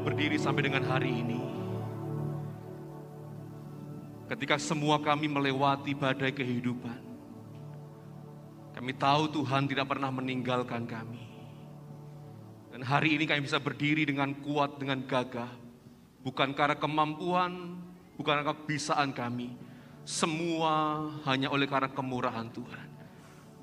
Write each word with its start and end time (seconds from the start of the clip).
berdiri 0.00 0.40
sampai 0.40 0.64
dengan 0.64 0.84
hari 0.88 1.12
ini. 1.12 1.40
Ketika 4.32 4.56
semua 4.56 4.96
kami 5.02 5.26
melewati 5.26 5.92
badai 5.92 6.32
kehidupan, 6.32 6.98
kami 8.72 8.92
tahu 8.96 9.28
Tuhan 9.28 9.68
tidak 9.68 9.90
pernah 9.90 10.08
meninggalkan 10.08 10.88
kami. 10.88 11.28
Dan 12.70 12.86
hari 12.86 13.18
ini 13.18 13.26
kami 13.26 13.42
bisa 13.44 13.58
berdiri 13.58 14.06
dengan 14.06 14.30
kuat, 14.40 14.78
dengan 14.78 15.02
gagah. 15.02 15.50
Bukan 16.22 16.54
karena 16.54 16.78
kemampuan, 16.78 17.82
bukan 18.14 18.40
karena 18.40 18.54
kebisaan 18.54 19.10
kami. 19.10 19.58
Semua 20.06 21.04
hanya 21.26 21.50
oleh 21.50 21.66
karena 21.66 21.90
kemurahan 21.90 22.46
Tuhan. 22.54 22.88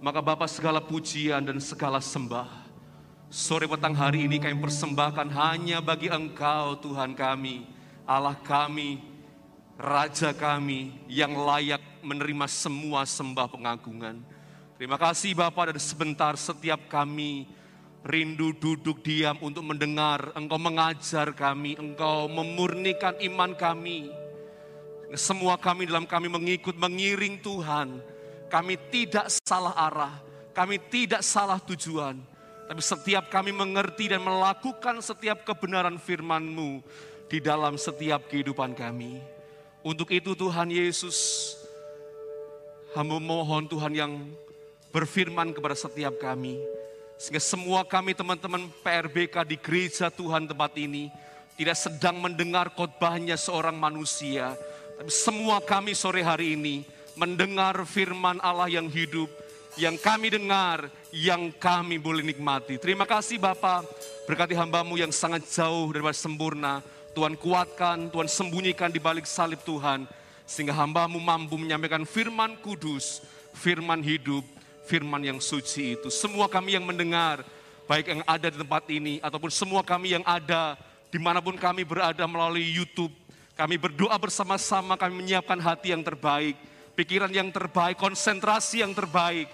Maka 0.03 0.19
Bapak 0.21 0.51
segala 0.51 0.83
pujian 0.83 1.41
dan 1.41 1.57
segala 1.63 2.03
sembah 2.03 2.66
Sore 3.27 3.67
petang 3.67 3.91
hari 3.91 4.23
ini 4.23 4.39
kami 4.39 4.55
persembahkan 4.55 5.27
hanya 5.35 5.83
bagi 5.83 6.07
Engkau 6.07 6.79
Tuhan 6.79 7.11
kami, 7.11 7.67
Allah 8.07 8.39
kami, 8.39 9.03
Raja 9.75 10.31
kami 10.31 10.95
yang 11.11 11.35
layak 11.35 11.83
menerima 11.99 12.47
semua 12.47 13.03
sembah 13.03 13.51
pengagungan. 13.51 14.23
Terima 14.79 14.95
kasih 14.95 15.35
Bapak 15.35 15.75
dan 15.75 15.79
sebentar 15.83 16.39
setiap 16.39 16.87
kami 16.87 17.51
rindu 17.99 18.55
duduk 18.55 19.03
diam 19.03 19.35
untuk 19.43 19.75
mendengar 19.75 20.31
Engkau 20.31 20.55
mengajar 20.55 21.35
kami, 21.35 21.75
Engkau 21.75 22.31
memurnikan 22.31 23.11
iman 23.27 23.51
kami. 23.51 24.07
Semua 25.19 25.59
kami 25.59 25.83
dalam 25.83 26.07
kami 26.07 26.31
mengikut, 26.31 26.79
mengiring 26.79 27.43
Tuhan. 27.43 27.99
Kami 28.47 28.79
tidak 28.87 29.27
salah 29.43 29.75
arah, 29.75 30.15
kami 30.55 30.79
tidak 30.87 31.19
salah 31.19 31.59
tujuan 31.59 32.36
tapi 32.67 32.83
setiap 32.83 33.31
kami 33.31 33.55
mengerti 33.55 34.11
dan 34.11 34.19
melakukan 34.19 34.99
setiap 34.99 35.47
kebenaran 35.47 35.95
firman-Mu 35.95 36.83
di 37.31 37.39
dalam 37.39 37.79
setiap 37.79 38.27
kehidupan 38.27 38.75
kami. 38.75 39.23
Untuk 39.87 40.11
itu 40.11 40.35
Tuhan 40.35 40.67
Yesus, 40.67 41.15
hamba 42.91 43.23
mohon 43.23 43.71
Tuhan 43.71 43.95
yang 43.95 44.13
berfirman 44.91 45.55
kepada 45.55 45.79
setiap 45.79 46.19
kami. 46.19 46.59
Sehingga 47.15 47.41
semua 47.41 47.87
kami 47.87 48.11
teman-teman 48.11 48.67
PRBK 48.83 49.47
di 49.47 49.57
gereja 49.57 50.11
Tuhan 50.11 50.45
tempat 50.45 50.75
ini 50.75 51.07
tidak 51.57 51.79
sedang 51.79 52.19
mendengar 52.21 52.69
khotbahnya 52.75 53.39
seorang 53.39 53.79
manusia. 53.79 54.53
Tapi 54.99 55.09
semua 55.09 55.63
kami 55.63 55.95
sore 55.95 56.21
hari 56.21 56.53
ini 56.59 56.85
mendengar 57.17 57.79
firman 57.87 58.37
Allah 58.43 58.69
yang 58.69 58.85
hidup, 58.85 59.31
yang 59.77 59.95
kami 59.95 60.33
dengar, 60.33 60.89
yang 61.13 61.53
kami 61.53 62.01
boleh 62.01 62.25
nikmati. 62.25 62.81
Terima 62.81 63.05
kasih 63.05 63.37
Bapak, 63.37 63.85
berkati 64.25 64.57
hambamu 64.57 64.97
yang 64.97 65.13
sangat 65.13 65.45
jauh 65.47 65.93
daripada 65.93 66.17
sempurna. 66.17 66.81
Tuhan 67.13 67.33
kuatkan, 67.37 68.13
Tuhan 68.13 68.29
sembunyikan 68.29 68.93
di 68.93 69.01
balik 69.01 69.25
salib 69.25 69.61
Tuhan. 69.65 70.05
Sehingga 70.45 70.73
hambamu 70.73 71.17
mampu 71.21 71.57
menyampaikan 71.57 72.05
firman 72.05 72.57
kudus, 72.61 73.21
firman 73.53 74.01
hidup, 74.01 74.45
firman 74.85 75.21
yang 75.21 75.39
suci 75.41 75.97
itu. 75.97 76.07
Semua 76.13 76.47
kami 76.47 76.77
yang 76.77 76.85
mendengar, 76.85 77.43
baik 77.89 78.13
yang 78.13 78.21
ada 78.23 78.47
di 78.47 78.57
tempat 78.57 78.83
ini, 78.87 79.19
ataupun 79.19 79.51
semua 79.51 79.81
kami 79.81 80.15
yang 80.15 80.23
ada 80.23 80.77
di 81.09 81.19
mana 81.19 81.41
pun 81.41 81.57
kami 81.57 81.83
berada 81.83 82.23
melalui 82.25 82.63
Youtube. 82.63 83.11
Kami 83.57 83.75
berdoa 83.81 84.13
bersama-sama, 84.21 84.93
kami 84.93 85.25
menyiapkan 85.25 85.57
hati 85.57 85.89
yang 85.89 86.05
terbaik, 86.05 86.53
pikiran 86.93 87.33
yang 87.33 87.49
terbaik, 87.49 87.97
konsentrasi 87.97 88.85
yang 88.85 88.93
terbaik, 88.93 89.49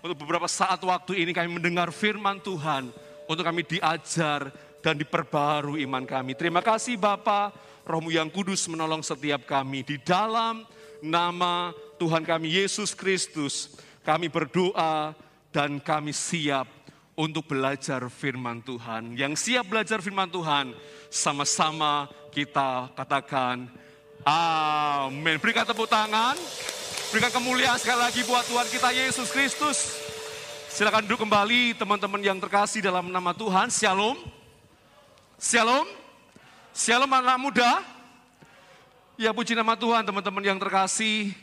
untuk 0.00 0.24
beberapa 0.24 0.48
saat 0.48 0.80
waktu 0.80 1.24
ini 1.24 1.32
kami 1.36 1.60
mendengar 1.60 1.92
firman 1.92 2.40
Tuhan. 2.40 2.92
Untuk 3.30 3.46
kami 3.46 3.62
diajar 3.62 4.50
dan 4.82 4.98
diperbarui 4.98 5.86
iman 5.86 6.02
kami. 6.02 6.34
Terima 6.34 6.58
kasih 6.64 6.98
Bapa, 6.98 7.54
rohmu 7.86 8.10
yang 8.10 8.26
kudus 8.26 8.66
menolong 8.66 9.06
setiap 9.06 9.46
kami. 9.46 9.86
Di 9.86 10.02
dalam 10.02 10.66
nama 10.98 11.70
Tuhan 12.00 12.26
kami 12.26 12.58
Yesus 12.58 12.90
Kristus, 12.96 13.78
kami 14.02 14.26
berdoa 14.26 15.14
dan 15.54 15.78
kami 15.78 16.10
siap 16.10 16.66
untuk 17.14 17.52
belajar 17.52 18.02
firman 18.08 18.64
Tuhan. 18.64 19.14
Yang 19.14 19.46
siap 19.46 19.68
belajar 19.68 20.00
firman 20.00 20.32
Tuhan, 20.32 20.72
sama-sama 21.12 22.08
kita 22.32 22.90
katakan 22.96 23.68
amin. 24.24 25.36
Berikan 25.38 25.68
tepuk 25.68 25.86
tangan. 25.86 26.34
Berikan 27.10 27.34
kemuliaan 27.34 27.74
sekali 27.74 28.00
lagi 28.00 28.22
buat 28.22 28.46
Tuhan 28.46 28.66
kita 28.70 28.88
Yesus 28.94 29.28
Kristus. 29.34 29.99
Silakan 30.70 31.02
duduk 31.02 31.26
kembali 31.26 31.74
teman-teman 31.74 32.22
yang 32.22 32.38
terkasih 32.38 32.78
dalam 32.78 33.10
nama 33.10 33.34
Tuhan. 33.34 33.74
Shalom. 33.74 34.14
Shalom. 35.34 35.82
Shalom 36.70 37.10
anak 37.10 37.42
muda. 37.42 37.82
Ya 39.18 39.34
puji 39.34 39.58
nama 39.58 39.74
Tuhan 39.74 40.06
teman-teman 40.06 40.46
yang 40.46 40.62
terkasih. 40.62 41.34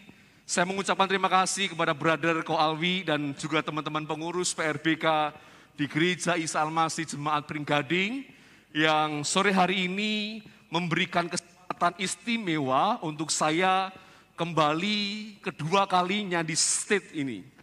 Saya 0.48 0.64
mengucapkan 0.64 1.12
terima 1.12 1.28
kasih 1.28 1.76
kepada 1.76 1.92
Brother 1.92 2.40
Ko 2.48 2.56
Alwi 2.56 3.04
dan 3.04 3.36
juga 3.36 3.60
teman-teman 3.60 4.08
pengurus 4.08 4.56
PRBK 4.56 5.36
di 5.76 5.92
Gereja 5.92 6.40
Isa 6.40 6.64
Almasih 6.64 7.04
Jemaat 7.04 7.52
Pringgading 7.52 8.24
yang 8.72 9.28
sore 9.28 9.52
hari 9.52 9.92
ini 9.92 10.40
memberikan 10.72 11.28
kesempatan 11.28 12.00
istimewa 12.00 12.96
untuk 13.04 13.28
saya 13.28 13.92
kembali 14.40 15.36
kedua 15.44 15.84
kalinya 15.84 16.40
di 16.40 16.56
state 16.56 17.12
ini. 17.12 17.57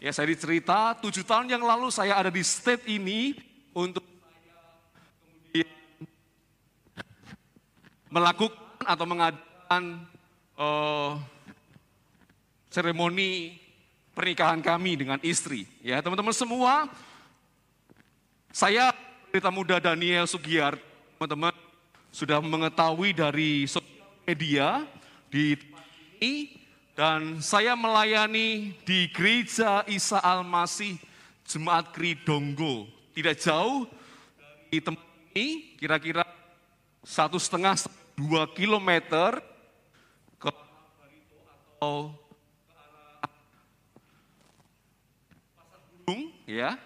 Ya 0.00 0.16
saya 0.16 0.32
dicerita, 0.32 0.96
tujuh 0.96 1.20
tahun 1.28 1.52
yang 1.52 1.60
lalu 1.60 1.92
saya 1.92 2.16
ada 2.16 2.32
di 2.32 2.40
state 2.40 2.88
ini 2.88 3.36
untuk 3.76 4.00
kemudian 5.52 5.68
melakukan 8.08 8.80
atau 8.80 9.04
mengadakan 9.04 10.08
uh, 10.56 11.20
seremoni 12.72 13.60
pernikahan 14.16 14.64
kami 14.64 14.96
dengan 14.96 15.20
istri. 15.20 15.68
Ya 15.84 16.00
teman-teman 16.00 16.32
semua, 16.32 16.88
saya 18.56 18.96
berita 19.28 19.52
muda 19.52 19.76
Daniel 19.84 20.24
Sugiar, 20.24 20.80
teman-teman 21.20 21.52
sudah 22.08 22.40
mengetahui 22.40 23.12
dari 23.12 23.68
media 24.24 24.88
di 25.28 25.60
dan 27.00 27.40
saya 27.40 27.72
melayani 27.72 28.76
di 28.84 29.08
Gereja 29.08 29.88
Isa 29.88 30.20
Al-Masih 30.20 31.00
Jemaat 31.48 31.96
Kridonggo. 31.96 32.84
Tidak 33.16 33.40
jauh 33.40 33.88
dari 34.36 34.84
tempat 34.84 35.08
ini, 35.32 35.80
kira-kira 35.80 36.28
satu 37.00 37.40
setengah 37.40 37.88
dua 38.12 38.44
kilometer 38.52 39.40
ke 40.36 40.52
atau 40.52 42.12
Gunung, 46.04 46.36
ya. 46.44 46.76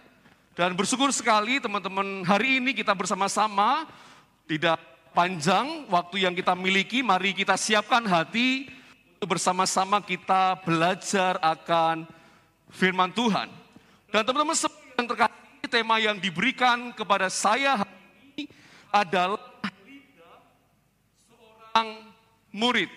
Dan 0.54 0.78
bersyukur 0.78 1.10
sekali 1.10 1.58
teman-teman 1.58 2.22
hari 2.22 2.62
ini 2.62 2.70
kita 2.70 2.94
bersama-sama 2.94 3.90
tidak 4.46 4.78
panjang 5.10 5.90
waktu 5.90 6.22
yang 6.22 6.38
kita 6.38 6.54
miliki, 6.54 7.02
mari 7.02 7.34
kita 7.34 7.58
siapkan 7.58 8.06
hati 8.06 8.70
bersama-sama 9.24 10.00
kita 10.04 10.60
belajar 10.62 11.36
akan 11.40 12.08
firman 12.70 13.10
Tuhan. 13.12 13.48
Dan 14.12 14.22
teman-teman 14.22 14.56
yang 14.94 15.08
terkait 15.10 15.68
tema 15.68 15.98
yang 15.98 16.16
diberikan 16.22 16.94
kepada 16.94 17.26
saya 17.26 17.82
hari 17.82 17.98
ini 18.36 18.44
adalah 18.94 19.42
seorang 21.26 21.88
murid. 22.54 22.90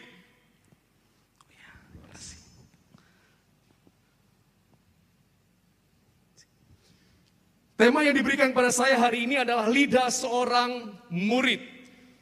Tema 7.77 8.01
yang 8.01 8.17
diberikan 8.17 8.49
kepada 8.49 8.73
saya 8.73 8.97
hari 8.97 9.29
ini 9.29 9.37
adalah 9.37 9.69
lidah 9.69 10.09
seorang 10.09 10.97
murid. 11.13 11.61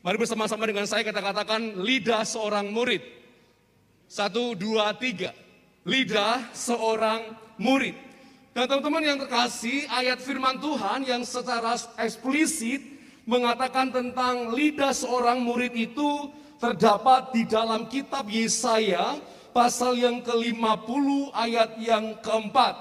Mari 0.04 0.20
bersama-sama 0.20 0.68
dengan 0.68 0.84
saya 0.84 1.08
kita 1.08 1.24
katakan 1.24 1.80
lidah 1.80 2.28
seorang 2.28 2.76
murid. 2.76 3.00
Satu, 4.16 4.56
dua, 4.56 4.96
tiga. 4.96 5.36
Lidah 5.84 6.48
seorang 6.56 7.36
murid. 7.60 8.00
Dan 8.56 8.72
teman-teman 8.72 9.04
yang 9.04 9.20
terkasih, 9.20 9.92
ayat 9.92 10.24
firman 10.24 10.56
Tuhan 10.64 11.04
yang 11.04 11.28
secara 11.28 11.76
eksplisit 12.00 12.80
mengatakan 13.28 13.92
tentang 13.92 14.56
lidah 14.56 14.96
seorang 14.96 15.44
murid 15.44 15.76
itu 15.76 16.32
terdapat 16.64 17.36
di 17.36 17.44
dalam 17.44 17.92
kitab 17.92 18.32
Yesaya 18.32 19.20
pasal 19.52 20.00
yang 20.00 20.24
ke-50 20.24 21.36
ayat 21.36 21.76
yang 21.84 22.16
keempat. 22.24 22.72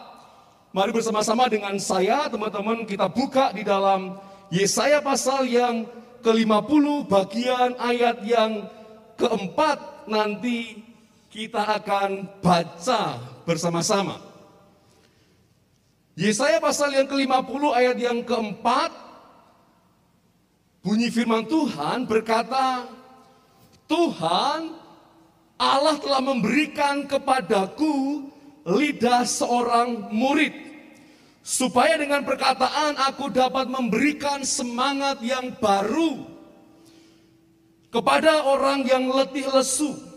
Mari 0.71 0.95
bersama-sama 0.95 1.51
dengan 1.51 1.75
saya 1.83 2.31
teman-teman 2.31 2.87
kita 2.87 3.11
buka 3.11 3.51
di 3.51 3.67
dalam 3.67 4.23
Yesaya 4.55 5.03
pasal 5.03 5.51
yang 5.51 5.83
ke-50 6.23 7.11
bagian 7.11 7.75
ayat 7.83 8.23
yang 8.23 8.71
keempat 9.19 10.07
nanti 10.07 10.94
kita 11.35 11.83
akan 11.83 12.31
baca 12.39 13.19
bersama-sama. 13.43 14.23
Yesaya 16.15 16.63
pasal 16.63 16.95
yang 16.95 17.11
ke-50 17.11 17.63
ayat 17.75 17.97
yang 17.99 18.23
keempat 18.23 19.05
Bunyi 20.85 21.09
firman 21.09 21.49
Tuhan 21.49 22.05
berkata, 22.05 22.85
Tuhan 23.89 24.77
Allah 25.57 25.97
telah 25.97 26.21
memberikan 26.21 27.09
kepadaku 27.09 28.29
lidah 28.69 29.25
seorang 29.25 30.13
murid. 30.13 30.53
Supaya 31.41 31.97
dengan 31.97 32.21
perkataan 32.29 33.01
aku 33.01 33.33
dapat 33.33 33.65
memberikan 33.73 34.45
semangat 34.45 35.25
yang 35.25 35.57
baru 35.57 36.29
kepada 37.89 38.45
orang 38.45 38.85
yang 38.85 39.09
letih 39.09 39.49
lesu. 39.57 40.14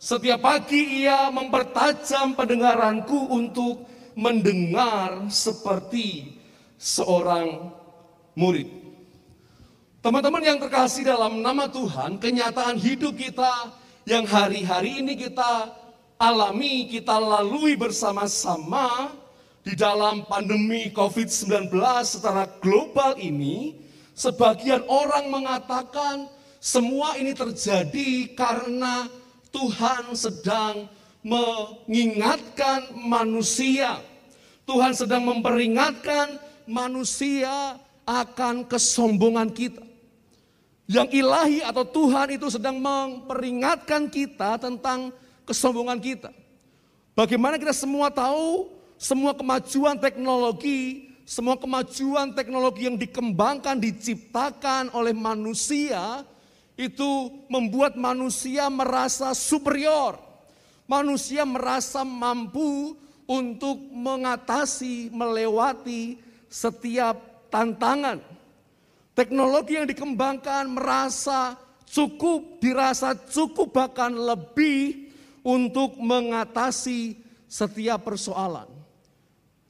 Setiap 0.00 0.40
pagi 0.40 1.04
ia 1.04 1.28
mempertajam 1.28 2.32
pendengaranku 2.32 3.36
untuk 3.36 3.84
mendengar 4.16 5.28
seperti 5.28 6.40
seorang 6.80 7.68
murid. 8.32 8.64
Teman-teman 10.00 10.40
yang 10.40 10.56
terkasih 10.56 11.04
dalam 11.04 11.44
nama 11.44 11.68
Tuhan, 11.68 12.16
kenyataan 12.16 12.80
hidup 12.80 13.12
kita 13.12 13.76
yang 14.08 14.24
hari-hari 14.24 15.04
ini 15.04 15.20
kita 15.20 15.68
alami, 16.16 16.88
kita 16.88 17.20
lalui 17.20 17.76
bersama-sama 17.76 19.12
di 19.60 19.76
dalam 19.76 20.24
pandemi 20.24 20.88
COVID-19 20.96 21.76
secara 22.08 22.48
global 22.64 23.20
ini, 23.20 23.76
sebagian 24.16 24.80
orang 24.88 25.28
mengatakan 25.28 26.24
semua 26.56 27.20
ini 27.20 27.36
terjadi 27.36 28.32
karena 28.32 29.19
Tuhan 29.50 30.14
sedang 30.14 30.86
mengingatkan 31.20 32.94
manusia. 32.96 34.00
Tuhan 34.64 34.94
sedang 34.94 35.26
memperingatkan 35.26 36.38
manusia 36.64 37.76
akan 38.06 38.64
kesombongan 38.66 39.50
kita. 39.50 39.82
Yang 40.90 41.22
ilahi 41.22 41.62
atau 41.62 41.86
Tuhan 41.86 42.34
itu 42.34 42.50
sedang 42.50 42.78
memperingatkan 42.78 44.10
kita 44.10 44.58
tentang 44.58 45.14
kesombongan 45.46 45.98
kita. 46.02 46.30
Bagaimana 47.14 47.58
kita 47.58 47.74
semua 47.74 48.10
tahu 48.10 48.80
semua 49.00 49.32
kemajuan 49.32 49.96
teknologi, 49.96 51.08
semua 51.24 51.56
kemajuan 51.56 52.36
teknologi 52.36 52.84
yang 52.84 53.00
dikembangkan, 53.00 53.80
diciptakan 53.80 54.92
oleh 54.92 55.16
manusia, 55.16 56.20
itu 56.80 57.28
membuat 57.52 57.92
manusia 58.00 58.72
merasa 58.72 59.36
superior. 59.36 60.16
Manusia 60.88 61.44
merasa 61.44 62.00
mampu 62.08 62.96
untuk 63.28 63.76
mengatasi, 63.92 65.12
melewati 65.12 66.16
setiap 66.48 67.20
tantangan. 67.52 68.24
Teknologi 69.12 69.76
yang 69.76 69.84
dikembangkan 69.84 70.72
merasa 70.72 71.60
cukup, 71.84 72.58
dirasa 72.64 73.12
cukup 73.28 73.76
bahkan 73.76 74.10
lebih 74.16 75.12
untuk 75.44 76.00
mengatasi 76.00 77.20
setiap 77.44 78.08
persoalan. 78.08 78.66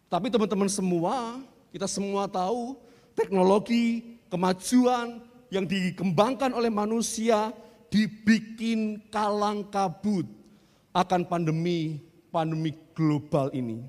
Tapi 0.06 0.30
teman-teman 0.30 0.70
semua, 0.70 1.42
kita 1.74 1.90
semua 1.90 2.30
tahu 2.30 2.78
teknologi, 3.18 4.16
kemajuan 4.30 5.20
yang 5.50 5.66
dikembangkan 5.66 6.54
oleh 6.54 6.70
manusia 6.70 7.50
dibikin 7.90 9.02
kalang 9.10 9.66
kabut 9.68 10.24
akan 10.94 11.26
pandemi 11.26 11.98
pandemi 12.30 12.72
global 12.94 13.50
ini. 13.50 13.82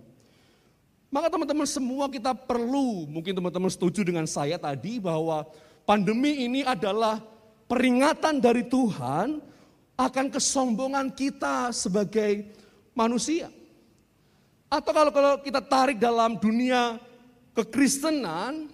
Maka 1.14 1.30
teman-teman 1.30 1.68
semua 1.70 2.10
kita 2.10 2.34
perlu, 2.34 3.06
mungkin 3.06 3.38
teman-teman 3.38 3.70
setuju 3.70 4.02
dengan 4.02 4.26
saya 4.26 4.58
tadi 4.58 4.98
bahwa 4.98 5.46
pandemi 5.86 6.48
ini 6.48 6.66
adalah 6.66 7.22
peringatan 7.70 8.42
dari 8.42 8.66
Tuhan 8.66 9.44
akan 10.00 10.26
kesombongan 10.34 11.14
kita 11.14 11.70
sebagai 11.76 12.48
manusia. 12.98 13.52
Atau 14.72 14.96
kalau 14.96 15.12
kalau 15.12 15.36
kita 15.44 15.60
tarik 15.60 16.00
dalam 16.00 16.40
dunia 16.40 16.96
kekristenan, 17.52 18.72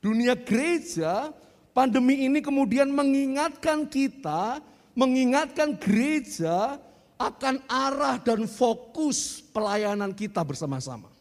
dunia 0.00 0.32
gereja, 0.32 1.28
pandemi 1.76 2.24
ini 2.24 2.40
kemudian 2.40 2.88
mengingatkan 2.88 3.84
kita, 3.84 4.64
mengingatkan 4.96 5.76
gereja 5.76 6.80
akan 7.20 7.60
arah 7.68 8.16
dan 8.16 8.48
fokus 8.48 9.44
pelayanan 9.52 10.16
kita 10.16 10.40
bersama-sama. 10.40 11.12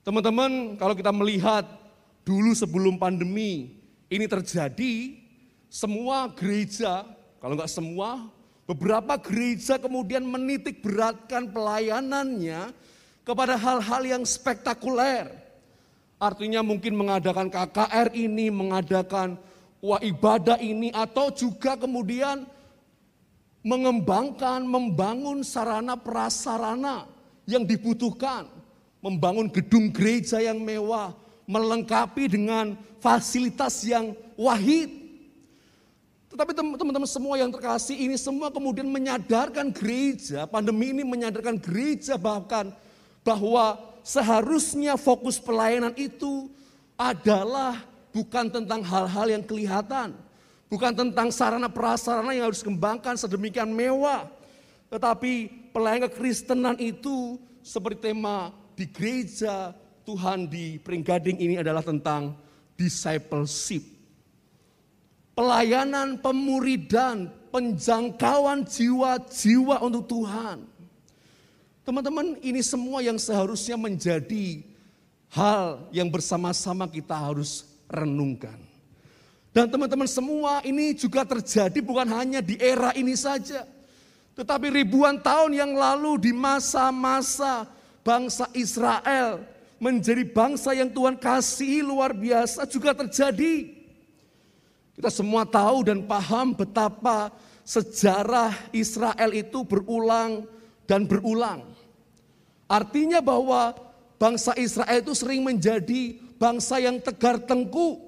Teman-teman, 0.00 0.80
kalau 0.80 0.96
kita 0.96 1.12
melihat 1.12 1.68
dulu 2.24 2.56
sebelum 2.56 2.96
pandemi 2.96 3.76
ini 4.08 4.24
terjadi, 4.24 5.20
semua 5.68 6.32
gereja 6.32 7.04
kalau 7.40 7.56
nggak 7.56 7.72
semua, 7.72 8.28
beberapa 8.68 9.16
gereja 9.16 9.80
kemudian 9.80 10.24
menitik 10.24 10.84
beratkan 10.84 11.48
pelayanannya 11.48 12.72
kepada 13.24 13.56
hal-hal 13.56 14.02
yang 14.04 14.22
spektakuler. 14.28 15.39
Artinya 16.20 16.60
mungkin 16.60 17.00
mengadakan 17.00 17.48
KKR 17.48 18.12
ini, 18.12 18.52
mengadakan 18.52 19.40
wah 19.80 19.96
ibadah 20.04 20.60
ini, 20.60 20.92
atau 20.92 21.32
juga 21.32 21.80
kemudian 21.80 22.44
mengembangkan, 23.64 24.60
membangun 24.60 25.40
sarana 25.40 25.96
prasarana 25.96 27.08
yang 27.48 27.64
dibutuhkan. 27.64 28.44
Membangun 29.00 29.48
gedung 29.48 29.88
gereja 29.88 30.44
yang 30.44 30.60
mewah, 30.60 31.16
melengkapi 31.48 32.28
dengan 32.28 32.76
fasilitas 33.00 33.80
yang 33.88 34.12
wahid. 34.36 34.92
Tetapi 36.28 36.52
teman-teman 36.52 37.08
semua 37.08 37.40
yang 37.40 37.48
terkasih 37.48 37.96
ini 37.96 38.20
semua 38.20 38.52
kemudian 38.52 38.84
menyadarkan 38.86 39.72
gereja, 39.72 40.44
pandemi 40.44 40.92
ini 40.92 41.00
menyadarkan 41.00 41.56
gereja 41.56 42.20
bahkan 42.20 42.70
bahwa 43.24 43.89
seharusnya 44.04 44.96
fokus 45.00 45.36
pelayanan 45.40 45.94
itu 45.96 46.48
adalah 46.94 47.80
bukan 48.10 48.50
tentang 48.50 48.80
hal-hal 48.84 49.26
yang 49.30 49.44
kelihatan, 49.44 50.16
bukan 50.68 50.92
tentang 50.92 51.28
sarana 51.32 51.70
prasarana 51.70 52.34
yang 52.34 52.50
harus 52.50 52.60
dikembangkan 52.60 53.16
sedemikian 53.16 53.70
mewah, 53.70 54.28
tetapi 54.92 55.48
pelayanan 55.74 56.08
kekristenan 56.10 56.76
itu 56.78 57.40
seperti 57.60 58.12
tema 58.12 58.52
di 58.74 58.88
gereja 58.88 59.76
Tuhan 60.04 60.48
di 60.48 60.80
Pringgading 60.80 61.38
ini 61.38 61.60
adalah 61.60 61.84
tentang 61.84 62.34
discipleship 62.74 64.00
pelayanan 65.40 66.20
pemuridan, 66.20 67.32
penjangkauan 67.48 68.68
jiwa-jiwa 68.68 69.80
untuk 69.80 70.04
Tuhan. 70.04 70.68
Teman-teman, 71.90 72.38
ini 72.38 72.62
semua 72.62 73.02
yang 73.02 73.18
seharusnya 73.18 73.74
menjadi 73.74 74.62
hal 75.26 75.90
yang 75.90 76.06
bersama-sama 76.06 76.86
kita 76.86 77.18
harus 77.18 77.66
renungkan. 77.90 78.54
Dan 79.50 79.66
teman-teman 79.66 80.06
semua 80.06 80.62
ini 80.62 80.94
juga 80.94 81.26
terjadi 81.26 81.82
bukan 81.82 82.06
hanya 82.14 82.38
di 82.38 82.54
era 82.62 82.94
ini 82.94 83.18
saja. 83.18 83.66
Tetapi 84.38 84.70
ribuan 84.70 85.18
tahun 85.18 85.50
yang 85.50 85.74
lalu 85.74 86.30
di 86.30 86.30
masa-masa 86.30 87.66
bangsa 88.06 88.46
Israel 88.54 89.42
menjadi 89.82 90.22
bangsa 90.30 90.70
yang 90.70 90.94
Tuhan 90.94 91.18
kasihi 91.18 91.82
luar 91.82 92.14
biasa 92.14 92.70
juga 92.70 92.94
terjadi. 92.94 93.66
Kita 94.94 95.10
semua 95.10 95.42
tahu 95.42 95.90
dan 95.90 96.06
paham 96.06 96.54
betapa 96.54 97.34
sejarah 97.66 98.54
Israel 98.70 99.34
itu 99.34 99.66
berulang 99.66 100.46
dan 100.86 101.02
berulang. 101.02 101.79
Artinya 102.70 103.18
bahwa 103.18 103.74
bangsa 104.14 104.54
Israel 104.54 105.02
itu 105.02 105.10
sering 105.10 105.42
menjadi 105.42 106.14
bangsa 106.38 106.78
yang 106.78 107.02
tegar 107.02 107.42
tengku, 107.42 107.98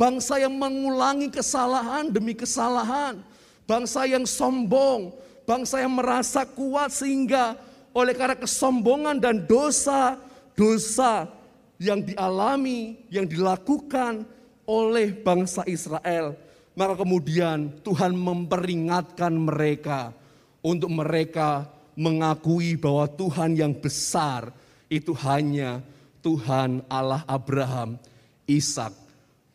bangsa 0.00 0.40
yang 0.40 0.56
mengulangi 0.56 1.28
kesalahan 1.28 2.08
demi 2.08 2.32
kesalahan, 2.32 3.20
bangsa 3.68 4.08
yang 4.08 4.24
sombong, 4.24 5.12
bangsa 5.44 5.84
yang 5.84 5.92
merasa 5.92 6.48
kuat 6.48 6.88
sehingga 6.88 7.60
oleh 7.92 8.16
karena 8.16 8.40
kesombongan 8.40 9.20
dan 9.20 9.44
dosa-dosa 9.44 11.28
yang 11.76 12.00
dialami, 12.00 12.96
yang 13.12 13.28
dilakukan 13.28 14.24
oleh 14.64 15.12
bangsa 15.12 15.68
Israel. 15.68 16.32
Maka 16.72 16.96
kemudian 16.96 17.76
Tuhan 17.84 18.16
memperingatkan 18.16 19.36
mereka 19.36 20.16
untuk 20.64 20.88
mereka 20.88 21.66
mengakui 21.98 22.78
bahwa 22.78 23.10
Tuhan 23.10 23.58
yang 23.58 23.74
besar 23.74 24.54
itu 24.86 25.10
hanya 25.18 25.82
Tuhan 26.22 26.86
Allah 26.86 27.26
Abraham, 27.26 27.98
Ishak, 28.46 28.94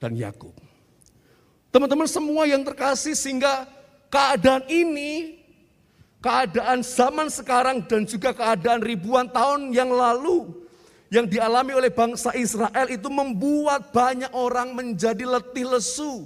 dan 0.03 0.19
Yakub. 0.19 0.51
Teman-teman 1.71 2.05
semua 2.05 2.43
yang 2.43 2.67
terkasih 2.67 3.15
sehingga 3.15 3.63
keadaan 4.11 4.67
ini, 4.67 5.39
keadaan 6.19 6.83
zaman 6.83 7.31
sekarang 7.31 7.87
dan 7.87 8.03
juga 8.03 8.35
keadaan 8.35 8.83
ribuan 8.83 9.31
tahun 9.31 9.71
yang 9.71 9.89
lalu 9.89 10.51
yang 11.13 11.29
dialami 11.29 11.77
oleh 11.77 11.93
bangsa 11.93 12.35
Israel 12.35 12.89
itu 12.91 13.07
membuat 13.07 13.95
banyak 13.95 14.33
orang 14.35 14.75
menjadi 14.75 15.23
letih 15.29 15.69
lesu. 15.77 16.25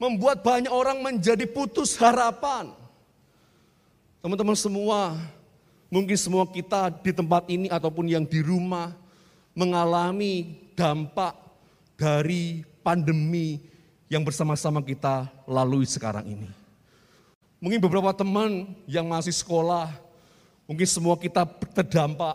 Membuat 0.00 0.44
banyak 0.44 0.70
orang 0.70 1.00
menjadi 1.00 1.44
putus 1.48 1.96
harapan. 1.98 2.85
Teman-teman 4.26 4.58
semua, 4.58 5.14
mungkin 5.86 6.18
semua 6.18 6.42
kita 6.50 6.90
di 6.90 7.14
tempat 7.14 7.46
ini 7.46 7.70
ataupun 7.70 8.10
yang 8.10 8.26
di 8.26 8.42
rumah 8.42 8.90
mengalami 9.54 10.66
dampak 10.74 11.30
dari 11.94 12.66
pandemi 12.82 13.62
yang 14.10 14.26
bersama-sama 14.26 14.82
kita 14.82 15.30
lalui 15.46 15.86
sekarang 15.86 16.26
ini. 16.26 16.50
Mungkin 17.62 17.78
beberapa 17.78 18.10
teman 18.10 18.74
yang 18.90 19.06
masih 19.06 19.30
sekolah, 19.30 19.94
mungkin 20.66 20.90
semua 20.90 21.14
kita 21.14 21.46
terdampak 21.70 22.34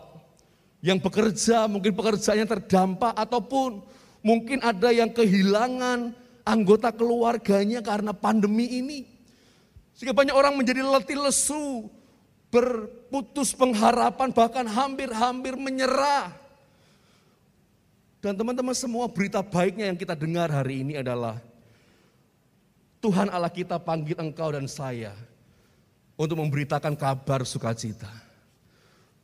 yang 0.80 0.96
bekerja, 0.96 1.68
mungkin 1.68 1.92
pekerjaannya 1.92 2.48
terdampak, 2.48 3.12
ataupun 3.20 3.84
mungkin 4.24 4.64
ada 4.64 4.88
yang 4.96 5.12
kehilangan 5.12 6.16
anggota 6.40 6.88
keluarganya 6.88 7.84
karena 7.84 8.16
pandemi 8.16 8.80
ini. 8.80 9.11
Sehingga 9.92 10.16
banyak 10.16 10.32
orang 10.32 10.56
menjadi 10.56 10.80
letih 10.84 11.20
lesu, 11.20 11.88
berputus 12.52 13.52
pengharapan, 13.56 14.32
bahkan 14.32 14.64
hampir-hampir 14.68 15.56
menyerah. 15.56 16.32
Dan 18.22 18.38
teman-teman 18.38 18.76
semua 18.76 19.10
berita 19.10 19.42
baiknya 19.42 19.90
yang 19.90 19.98
kita 19.98 20.14
dengar 20.14 20.46
hari 20.46 20.86
ini 20.86 20.94
adalah 20.94 21.42
Tuhan 23.02 23.26
Allah 23.34 23.50
kita 23.50 23.82
panggil 23.82 24.14
engkau 24.14 24.54
dan 24.54 24.70
saya 24.70 25.10
untuk 26.14 26.38
memberitakan 26.38 26.94
kabar 26.94 27.42
sukacita. 27.42 28.06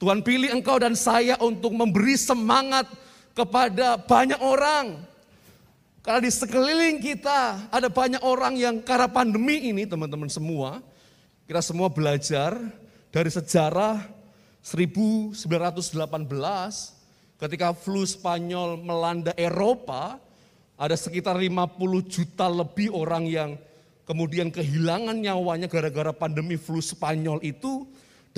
Tuhan 0.02 0.22
pilih 0.26 0.50
engkau 0.50 0.82
dan 0.82 0.98
saya 0.98 1.38
untuk 1.38 1.70
memberi 1.75 2.18
semangat 2.18 2.90
kepada 3.38 3.98
banyak 4.02 4.38
orang. 4.42 4.98
Karena 6.08 6.24
di 6.24 6.32
sekeliling 6.32 7.04
kita 7.04 7.68
ada 7.68 7.92
banyak 7.92 8.24
orang 8.24 8.56
yang 8.56 8.80
karena 8.80 9.12
pandemi 9.12 9.68
ini 9.68 9.84
teman-teman 9.84 10.32
semua. 10.32 10.80
Kita 11.44 11.60
semua 11.60 11.92
belajar 11.92 12.56
dari 13.12 13.28
sejarah 13.28 14.08
1918 14.64 15.36
ketika 17.36 17.76
flu 17.76 18.08
Spanyol 18.08 18.80
melanda 18.80 19.36
Eropa. 19.36 20.16
Ada 20.80 20.96
sekitar 20.96 21.36
50 21.36 21.76
juta 22.08 22.48
lebih 22.48 22.88
orang 22.96 23.28
yang 23.28 23.50
kemudian 24.08 24.48
kehilangan 24.48 25.12
nyawanya 25.12 25.68
gara-gara 25.68 26.16
pandemi 26.16 26.56
flu 26.56 26.80
Spanyol 26.80 27.44
itu 27.44 27.84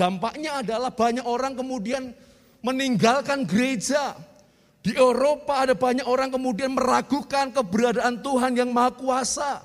Dampaknya 0.01 0.65
adalah 0.65 0.89
banyak 0.89 1.21
orang 1.21 1.53
kemudian 1.53 2.09
meninggalkan 2.65 3.45
gereja. 3.45 4.17
Di 4.81 4.97
Eropa 4.97 5.61
ada 5.61 5.77
banyak 5.77 6.09
orang 6.09 6.33
kemudian 6.33 6.73
meragukan 6.73 7.53
keberadaan 7.53 8.17
Tuhan 8.25 8.57
yang 8.57 8.73
Maha 8.73 8.91
Kuasa. 8.97 9.61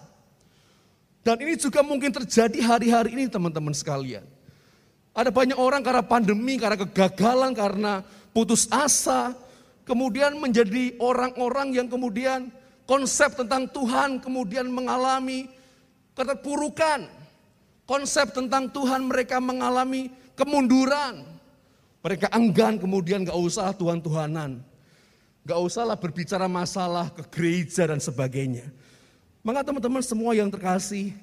Dan 1.25 1.41
ini 1.41 1.57
juga 1.57 1.81
mungkin 1.81 2.13
terjadi 2.13 2.61
hari-hari 2.61 3.17
ini 3.17 3.25
teman-teman 3.27 3.73
sekalian. 3.73 4.23
Ada 5.17 5.33
banyak 5.33 5.57
orang 5.57 5.81
karena 5.81 6.05
pandemi, 6.05 6.61
karena 6.61 6.77
kegagalan, 6.77 7.57
karena 7.57 8.05
putus 8.37 8.69
asa, 8.69 9.33
kemudian 9.89 10.37
menjadi 10.37 10.93
orang-orang 11.01 11.73
yang 11.73 11.89
kemudian 11.89 12.53
konsep 12.85 13.33
tentang 13.35 13.67
Tuhan 13.73 14.21
kemudian 14.21 14.69
mengalami 14.69 15.49
keterpurukan. 16.13 17.09
Konsep 17.89 18.37
tentang 18.37 18.69
Tuhan 18.69 19.09
mereka 19.09 19.41
mengalami 19.41 20.13
kemunduran. 20.37 21.23
Mereka 22.05 22.29
enggan 22.35 22.77
kemudian 22.83 23.25
gak 23.25 23.39
usah 23.39 23.71
Tuhan-Tuhanan. 23.73 24.76
Gak 25.47 25.63
usahlah 25.63 25.95
berbicara 25.95 26.51
masalah 26.51 27.07
ke 27.15 27.23
gereja 27.31 27.87
dan 27.87 28.03
sebagainya. 28.03 28.67
Maka 29.47 29.63
teman-teman 29.63 30.03
semua 30.03 30.35
yang 30.35 30.51
terkasih, 30.51 31.15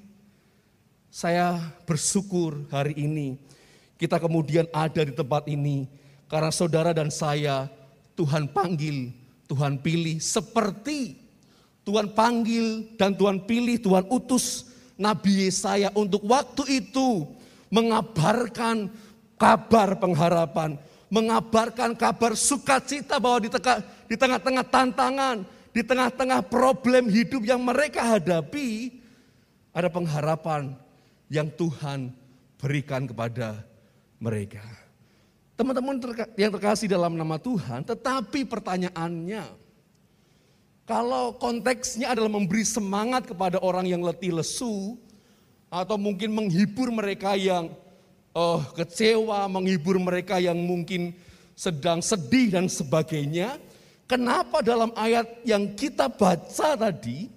saya 1.11 1.59
bersyukur 1.83 2.63
hari 2.71 2.95
ini 2.95 3.35
kita 3.99 4.15
kemudian 4.23 4.63
ada 4.71 5.03
di 5.03 5.11
tempat 5.11 5.43
ini 5.51 5.91
karena 6.31 6.55
saudara 6.55 6.95
dan 6.95 7.11
saya 7.11 7.67
Tuhan 8.15 8.47
panggil, 8.47 9.11
Tuhan 9.51 9.83
pilih 9.83 10.23
seperti 10.23 11.19
Tuhan 11.83 12.15
panggil 12.15 12.95
dan 12.95 13.11
Tuhan 13.13 13.43
pilih, 13.43 13.75
Tuhan 13.75 14.07
utus 14.07 14.71
Nabi 14.95 15.47
Yesaya 15.47 15.91
untuk 15.91 16.23
waktu 16.23 16.79
itu 16.79 17.27
mengabarkan 17.67 18.87
kabar 19.35 19.99
pengharapan, 19.99 20.79
mengabarkan 21.13 21.93
kabar 21.93 22.33
sukacita 22.33 23.21
bahwa 23.21 23.45
di 24.09 24.17
tengah-tengah 24.17 24.65
tantangan, 24.65 25.45
di 25.69 25.85
tengah-tengah 25.85 26.41
problem 26.49 27.05
hidup 27.05 27.45
yang 27.45 27.61
mereka 27.61 28.01
hadapi, 28.17 28.97
ada 29.69 29.93
pengharapan 29.93 30.73
yang 31.29 31.53
Tuhan 31.53 32.09
berikan 32.57 33.05
kepada 33.05 33.61
mereka. 34.17 34.65
Teman-teman 35.53 36.01
yang 36.33 36.49
terkasih 36.49 36.89
dalam 36.89 37.13
nama 37.13 37.37
Tuhan, 37.37 37.85
tetapi 37.85 38.49
pertanyaannya, 38.49 39.45
kalau 40.89 41.37
konteksnya 41.37 42.09
adalah 42.09 42.33
memberi 42.33 42.65
semangat 42.65 43.29
kepada 43.29 43.61
orang 43.61 43.85
yang 43.85 44.01
letih 44.01 44.33
lesu, 44.33 44.97
atau 45.69 45.97
mungkin 45.97 46.33
menghibur 46.33 46.89
mereka 46.89 47.37
yang 47.37 47.69
uh, 48.33 48.59
kecewa, 48.73 49.45
menghibur 49.47 49.97
mereka 50.01 50.41
yang 50.41 50.57
mungkin 50.57 51.13
sedang 51.53 52.01
sedih 52.01 52.53
dan 52.53 52.65
sebagainya. 52.67 53.61
Kenapa 54.09 54.59
dalam 54.59 54.91
ayat 54.93 55.41
yang 55.47 55.73
kita 55.73 56.11
baca 56.11 56.75
tadi 56.75 57.31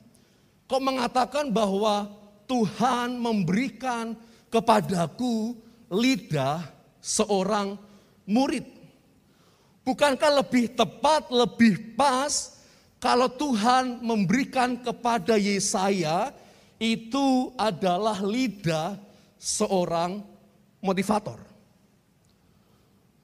kok 0.67 0.83
mengatakan 0.83 1.49
bahwa 1.55 2.11
Tuhan 2.51 3.17
memberikan 3.23 4.19
kepadaku 4.51 5.55
lidah 5.93 6.67
seorang 6.99 7.79
murid? 8.27 8.67
Bukankah 9.87 10.43
lebih 10.43 10.75
tepat, 10.75 11.31
lebih 11.31 11.95
pas 11.95 12.59
kalau 12.99 13.31
Tuhan 13.31 14.03
memberikan 14.03 14.75
kepada 14.83 15.39
Yesaya 15.39 16.35
itu 16.83 17.55
adalah 17.55 18.19
lidah 18.19 18.99
seorang 19.39 20.36
motivator. 20.81 21.39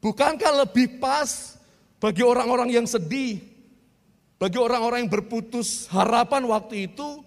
Bukankah 0.03 0.67
lebih 0.67 0.99
pas 0.99 1.57
bagi 2.03 2.27
orang-orang 2.27 2.75
yang 2.75 2.87
sedih, 2.89 3.39
bagi 4.37 4.59
orang-orang 4.59 5.07
yang 5.07 5.13
berputus 5.13 5.87
harapan 5.87 6.43
waktu 6.51 6.91
itu, 6.91 7.23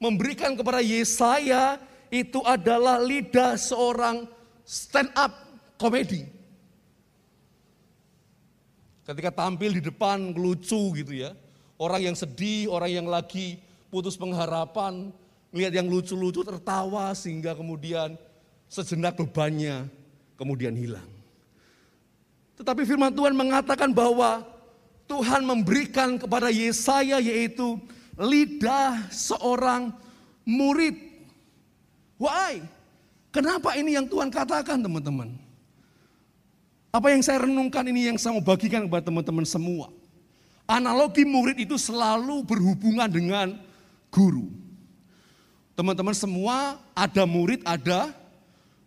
memberikan 0.00 0.56
kepada 0.56 0.80
Yesaya 0.80 1.76
itu 2.08 2.40
adalah 2.48 2.96
lidah 2.96 3.60
seorang 3.60 4.24
stand 4.64 5.12
up 5.12 5.32
komedi. 5.76 6.24
Ketika 9.04 9.28
tampil 9.28 9.76
di 9.76 9.82
depan 9.84 10.32
lucu 10.32 10.96
gitu 10.96 11.12
ya, 11.12 11.36
orang 11.76 12.08
yang 12.08 12.16
sedih, 12.16 12.72
orang 12.72 13.04
yang 13.04 13.04
lagi 13.04 13.60
putus 13.92 14.16
pengharapan, 14.16 15.12
Lihat 15.54 15.70
yang 15.70 15.86
lucu-lucu 15.86 16.42
tertawa 16.42 17.14
sehingga 17.14 17.54
kemudian 17.54 18.18
sejenak 18.68 19.18
bebannya 19.18 19.86
kemudian 20.34 20.74
hilang. 20.74 21.06
Tetapi 22.54 22.86
firman 22.86 23.10
Tuhan 23.10 23.34
mengatakan 23.34 23.90
bahwa 23.90 24.46
Tuhan 25.10 25.44
memberikan 25.44 26.16
kepada 26.16 26.48
Yesaya 26.48 27.20
yaitu 27.20 27.76
lidah 28.16 29.10
seorang 29.10 29.90
murid. 30.46 30.94
Why? 32.16 32.62
Kenapa 33.34 33.74
ini 33.74 33.98
yang 33.98 34.06
Tuhan 34.06 34.30
katakan 34.30 34.78
teman-teman? 34.78 35.34
Apa 36.94 37.10
yang 37.10 37.26
saya 37.26 37.42
renungkan 37.42 37.82
ini 37.90 38.06
yang 38.14 38.18
saya 38.22 38.38
mau 38.38 38.44
bagikan 38.44 38.86
kepada 38.86 39.10
teman-teman 39.10 39.42
semua. 39.42 39.90
Analogi 40.64 41.26
murid 41.26 41.66
itu 41.66 41.74
selalu 41.74 42.46
berhubungan 42.46 43.10
dengan 43.10 43.58
guru. 44.14 44.46
Teman-teman 45.74 46.14
semua 46.14 46.78
ada 46.94 47.26
murid, 47.26 47.66
ada 47.66 48.14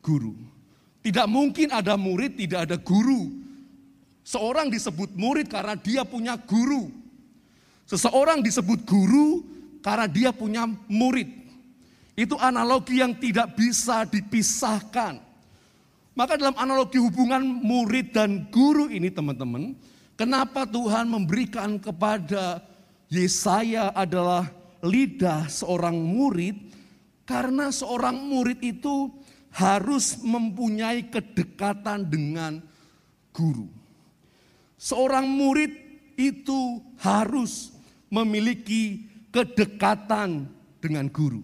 guru. 0.07 0.31
Tidak 1.03 1.27
mungkin 1.27 1.75
ada 1.75 1.99
murid, 1.99 2.39
tidak 2.39 2.71
ada 2.71 2.79
guru. 2.79 3.27
Seorang 4.23 4.71
disebut 4.71 5.11
murid 5.19 5.51
karena 5.51 5.75
dia 5.75 6.07
punya 6.07 6.39
guru. 6.39 6.87
Seseorang 7.87 8.39
disebut 8.39 8.87
guru 8.87 9.43
karena 9.83 10.07
dia 10.07 10.31
punya 10.31 10.67
murid. 10.87 11.27
Itu 12.15 12.39
analogi 12.39 13.03
yang 13.03 13.15
tidak 13.19 13.55
bisa 13.55 14.07
dipisahkan. 14.07 15.19
Maka 16.17 16.33
dalam 16.33 16.57
analogi 16.57 16.97
hubungan 16.97 17.45
murid 17.45 18.09
dan 18.09 18.49
guru 18.49 18.89
ini 18.89 19.13
teman-teman, 19.13 19.77
kenapa 20.17 20.65
Tuhan 20.65 21.05
memberikan 21.07 21.77
kepada 21.77 22.59
Yesaya 23.07 23.93
adalah 23.93 24.49
lidah 24.81 25.45
seorang 25.47 25.95
murid 25.95 26.57
karena 27.23 27.69
seorang 27.69 28.17
murid 28.17 28.59
itu 28.65 29.13
harus 29.57 30.21
mempunyai 30.21 31.09
kedekatan 31.09 32.05
dengan 32.05 32.61
guru. 33.33 33.65
Seorang 34.77 35.25
murid 35.25 35.73
itu 36.13 36.77
harus 37.01 37.73
memiliki 38.13 39.09
kedekatan 39.33 40.45
dengan 40.77 41.09
guru. 41.09 41.41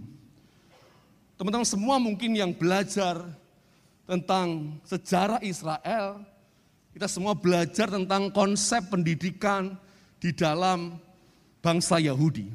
Teman-teman 1.42 1.66
semua 1.66 1.98
mungkin 1.98 2.38
yang 2.38 2.54
belajar 2.54 3.18
tentang 4.06 4.78
sejarah 4.86 5.42
Israel, 5.42 6.22
kita 6.94 7.10
semua 7.10 7.34
belajar 7.34 7.90
tentang 7.90 8.30
konsep 8.30 8.94
pendidikan 8.94 9.74
di 10.22 10.30
dalam 10.30 11.02
bangsa 11.66 11.98
Yahudi. 11.98 12.46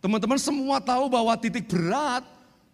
Teman-teman 0.00 0.40
semua 0.40 0.80
tahu 0.80 1.12
bahwa 1.12 1.36
titik 1.36 1.68
berat 1.68 2.24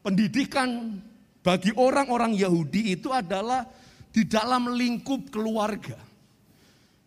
pendidikan 0.07 1.03
bagi 1.43 1.75
orang-orang 1.75 2.39
Yahudi 2.39 2.95
itu 2.95 3.11
adalah 3.11 3.67
di 4.15 4.23
dalam 4.23 4.71
lingkup 4.71 5.29
keluarga. 5.35 5.99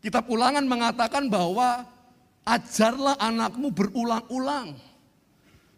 Kitab 0.03 0.27
ulangan 0.29 0.67
mengatakan 0.67 1.31
bahwa 1.31 1.87
ajarlah 2.45 3.17
anakmu 3.17 3.73
berulang-ulang. 3.73 4.77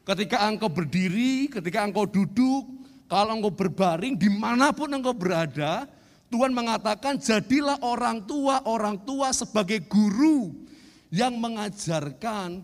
Ketika 0.04 0.44
engkau 0.50 0.68
berdiri, 0.68 1.48
ketika 1.48 1.86
engkau 1.86 2.04
duduk, 2.04 2.66
kalau 3.08 3.40
engkau 3.40 3.54
berbaring, 3.54 4.20
di 4.20 4.28
mana 4.28 4.76
pun 4.76 4.92
engkau 4.92 5.16
berada, 5.16 5.88
Tuhan 6.28 6.52
mengatakan 6.52 7.16
jadilah 7.20 7.80
orang 7.80 8.24
tua, 8.28 8.60
orang 8.68 9.00
tua 9.08 9.32
sebagai 9.32 9.80
guru 9.88 10.52
yang 11.08 11.40
mengajarkan 11.40 12.64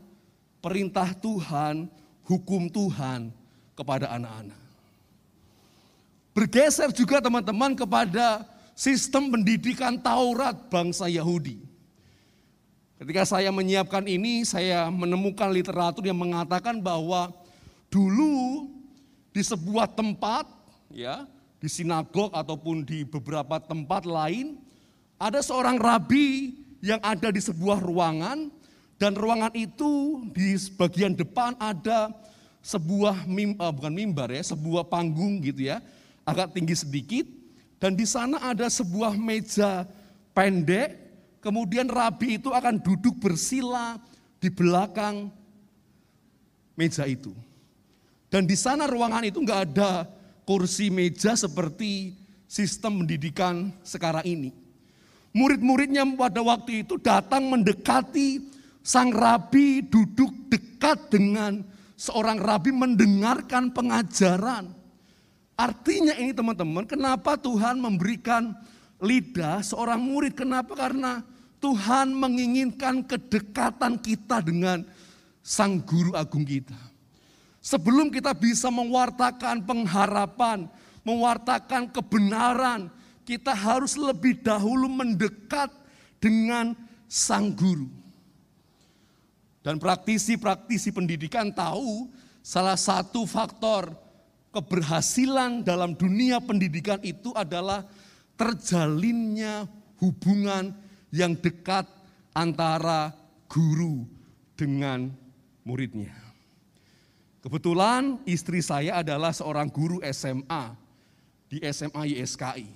perintah 0.59 1.15
Tuhan, 1.15 1.87
hukum 2.27 2.67
Tuhan 2.67 3.31
kepada 3.75 4.11
anak-anak. 4.11 4.59
Bergeser 6.33 6.89
juga 6.89 7.21
teman-teman 7.21 7.77
kepada 7.77 8.41
sistem 8.73 9.29
pendidikan 9.29 10.01
Taurat 10.01 10.65
bangsa 10.65 11.05
Yahudi. 11.05 11.61
Ketika 12.97 13.21
saya 13.21 13.53
menyiapkan 13.53 14.01
ini, 14.09 14.41
saya 14.41 14.89
menemukan 14.89 15.53
literatur 15.53 16.01
yang 16.09 16.17
mengatakan 16.17 16.81
bahwa 16.81 17.29
dulu 17.93 18.65
di 19.29 19.45
sebuah 19.45 19.93
tempat, 19.93 20.49
ya, 20.89 21.29
di 21.61 21.69
sinagog 21.69 22.33
ataupun 22.33 22.81
di 22.81 23.05
beberapa 23.05 23.61
tempat 23.61 24.09
lain, 24.09 24.57
ada 25.21 25.37
seorang 25.37 25.77
rabi 25.77 26.57
yang 26.81 26.97
ada 27.05 27.29
di 27.29 27.45
sebuah 27.45 27.77
ruangan 27.77 28.49
dan 28.97 29.13
ruangan 29.13 29.53
itu 29.53 30.25
di 30.33 30.57
bagian 30.81 31.13
depan 31.13 31.53
ada 31.61 32.09
sebuah 32.65 33.29
mim, 33.29 33.53
uh, 33.61 33.69
bukan 33.69 33.93
mimbar 33.93 34.33
ya, 34.33 34.41
sebuah 34.41 34.89
panggung 34.89 35.37
gitu 35.45 35.69
ya 35.69 35.77
agak 36.23 36.55
tinggi 36.55 36.75
sedikit, 36.75 37.27
dan 37.83 37.99
di 37.99 38.07
sana 38.07 38.39
ada 38.39 38.71
sebuah 38.71 39.15
meja 39.19 39.83
pendek, 40.31 40.95
kemudian 41.43 41.91
rabi 41.91 42.39
itu 42.39 42.51
akan 42.51 42.79
duduk 42.79 43.19
bersila 43.19 43.99
di 44.39 44.47
belakang 44.47 45.27
meja 46.79 47.03
itu. 47.03 47.35
Dan 48.31 48.49
di 48.49 48.57
sana 48.57 48.89
ruangan 48.89 49.27
itu 49.27 49.43
nggak 49.43 49.61
ada 49.71 50.09
kursi 50.47 50.89
meja 50.89 51.37
seperti 51.37 52.17
sistem 52.49 53.03
pendidikan 53.03 53.69
sekarang 53.85 54.25
ini. 54.25 54.49
Murid-muridnya 55.33 56.05
pada 56.13 56.45
waktu 56.45 56.85
itu 56.85 57.01
datang 57.01 57.49
mendekati 57.49 58.41
sang 58.85 59.09
rabi 59.09 59.81
duduk 59.81 60.29
dekat 60.53 61.09
dengan 61.09 61.65
seorang 61.97 62.37
rabi 62.37 62.69
mendengarkan 62.69 63.73
pengajaran. 63.73 64.69
Artinya 65.63 66.11
ini 66.19 66.35
teman-teman, 66.35 66.83
kenapa 66.83 67.39
Tuhan 67.39 67.79
memberikan 67.79 68.51
lidah 68.99 69.63
seorang 69.63 69.95
murid? 70.03 70.35
Kenapa? 70.35 70.75
Karena 70.75 71.23
Tuhan 71.63 72.11
menginginkan 72.11 72.99
kedekatan 73.07 73.95
kita 73.95 74.43
dengan 74.43 74.83
Sang 75.39 75.79
Guru 75.79 76.11
Agung 76.19 76.43
kita. 76.43 76.75
Sebelum 77.63 78.11
kita 78.11 78.35
bisa 78.35 78.67
mewartakan 78.67 79.63
pengharapan, 79.63 80.67
mewartakan 81.07 81.87
kebenaran, 81.95 82.91
kita 83.23 83.55
harus 83.55 83.95
lebih 83.95 84.43
dahulu 84.43 84.91
mendekat 84.91 85.71
dengan 86.19 86.75
Sang 87.07 87.55
Guru. 87.55 87.87
Dan 89.63 89.79
praktisi-praktisi 89.79 90.91
pendidikan 90.91 91.55
tahu 91.55 92.11
salah 92.43 92.75
satu 92.75 93.23
faktor 93.23 94.02
keberhasilan 94.53 95.65
dalam 95.65 95.97
dunia 95.97 96.37
pendidikan 96.37 97.01
itu 97.01 97.33
adalah 97.33 97.83
terjalinnya 98.37 99.65
hubungan 99.97 100.69
yang 101.09 101.33
dekat 101.33 101.89
antara 102.37 103.09
guru 103.49 104.05
dengan 104.53 105.09
muridnya. 105.65 106.13
Kebetulan 107.43 108.23
istri 108.23 108.63
saya 108.63 109.03
adalah 109.03 109.35
seorang 109.35 109.67
guru 109.67 109.99
SMA 110.13 110.77
di 111.51 111.59
SMA 111.73 112.15
YSKI. 112.15 112.69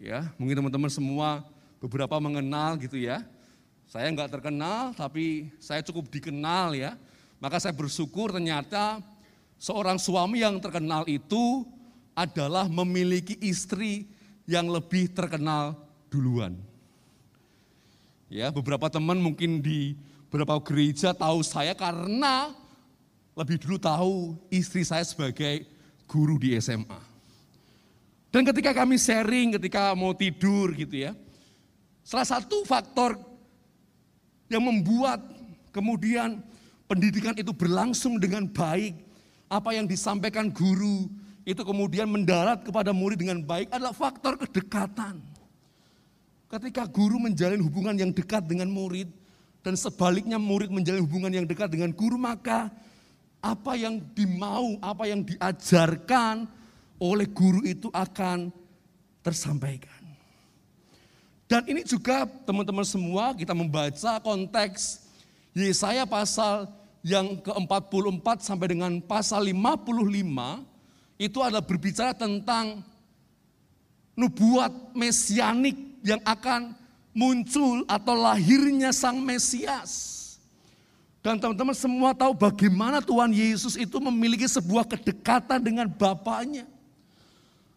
Ya, 0.00 0.28
mungkin 0.36 0.60
teman-teman 0.60 0.92
semua 0.92 1.46
beberapa 1.80 2.20
mengenal 2.20 2.76
gitu 2.76 3.00
ya. 3.00 3.24
Saya 3.88 4.12
nggak 4.12 4.38
terkenal, 4.38 4.92
tapi 4.94 5.50
saya 5.58 5.80
cukup 5.82 6.12
dikenal 6.12 6.76
ya. 6.76 6.94
Maka 7.40 7.58
saya 7.58 7.72
bersyukur 7.72 8.30
ternyata 8.30 9.00
seorang 9.60 10.00
suami 10.00 10.40
yang 10.40 10.56
terkenal 10.56 11.04
itu 11.04 11.68
adalah 12.16 12.64
memiliki 12.66 13.36
istri 13.44 14.08
yang 14.48 14.72
lebih 14.72 15.12
terkenal 15.12 15.76
duluan. 16.08 16.56
Ya, 18.32 18.48
beberapa 18.48 18.88
teman 18.88 19.20
mungkin 19.20 19.60
di 19.60 19.94
beberapa 20.32 20.56
gereja 20.64 21.12
tahu 21.12 21.44
saya 21.44 21.76
karena 21.76 22.56
lebih 23.36 23.60
dulu 23.60 23.76
tahu 23.76 24.14
istri 24.48 24.80
saya 24.80 25.04
sebagai 25.04 25.68
guru 26.08 26.40
di 26.40 26.56
SMA. 26.56 26.98
Dan 28.30 28.46
ketika 28.46 28.70
kami 28.70 28.96
sharing, 28.96 29.58
ketika 29.58 29.90
mau 29.92 30.14
tidur 30.14 30.70
gitu 30.72 31.10
ya, 31.10 31.12
salah 32.06 32.26
satu 32.26 32.62
faktor 32.62 33.18
yang 34.46 34.62
membuat 34.62 35.18
kemudian 35.74 36.38
pendidikan 36.86 37.34
itu 37.34 37.50
berlangsung 37.50 38.22
dengan 38.22 38.46
baik 38.46 39.09
apa 39.50 39.74
yang 39.74 39.90
disampaikan 39.90 40.46
guru 40.46 41.10
itu 41.42 41.58
kemudian 41.66 42.06
mendarat 42.06 42.62
kepada 42.62 42.94
murid 42.94 43.18
dengan 43.18 43.42
baik 43.42 43.66
adalah 43.74 43.90
faktor 43.90 44.38
kedekatan. 44.38 45.18
Ketika 46.46 46.86
guru 46.86 47.18
menjalin 47.18 47.58
hubungan 47.58 47.98
yang 47.98 48.14
dekat 48.14 48.46
dengan 48.46 48.70
murid 48.70 49.10
dan 49.66 49.74
sebaliknya 49.74 50.38
murid 50.38 50.70
menjalin 50.70 51.02
hubungan 51.02 51.42
yang 51.42 51.46
dekat 51.50 51.66
dengan 51.66 51.90
guru 51.90 52.14
maka 52.14 52.70
apa 53.42 53.74
yang 53.74 53.98
dimau, 54.14 54.78
apa 54.78 55.10
yang 55.10 55.26
diajarkan 55.26 56.46
oleh 57.02 57.26
guru 57.26 57.66
itu 57.66 57.90
akan 57.90 58.54
tersampaikan. 59.26 59.98
Dan 61.50 61.66
ini 61.66 61.82
juga 61.82 62.30
teman-teman 62.46 62.86
semua 62.86 63.34
kita 63.34 63.50
membaca 63.50 64.22
konteks 64.22 65.02
Yesaya 65.50 66.06
pasal 66.06 66.70
yang 67.00 67.40
ke-44 67.40 68.44
sampai 68.44 68.76
dengan 68.76 68.92
pasal 69.00 69.48
55 69.48 71.20
itu 71.20 71.38
adalah 71.40 71.64
berbicara 71.64 72.12
tentang 72.16 72.84
nubuat 74.16 74.92
mesianik 74.92 75.76
yang 76.04 76.20
akan 76.24 76.76
muncul 77.16 77.84
atau 77.88 78.14
lahirnya 78.16 78.92
sang 78.92 79.20
Mesias. 79.20 80.18
Dan 81.20 81.36
teman-teman 81.36 81.76
semua 81.76 82.16
tahu 82.16 82.32
bagaimana 82.32 83.04
Tuhan 83.04 83.28
Yesus 83.28 83.76
itu 83.76 84.00
memiliki 84.00 84.48
sebuah 84.48 84.88
kedekatan 84.88 85.60
dengan 85.60 85.84
Bapaknya. 85.84 86.64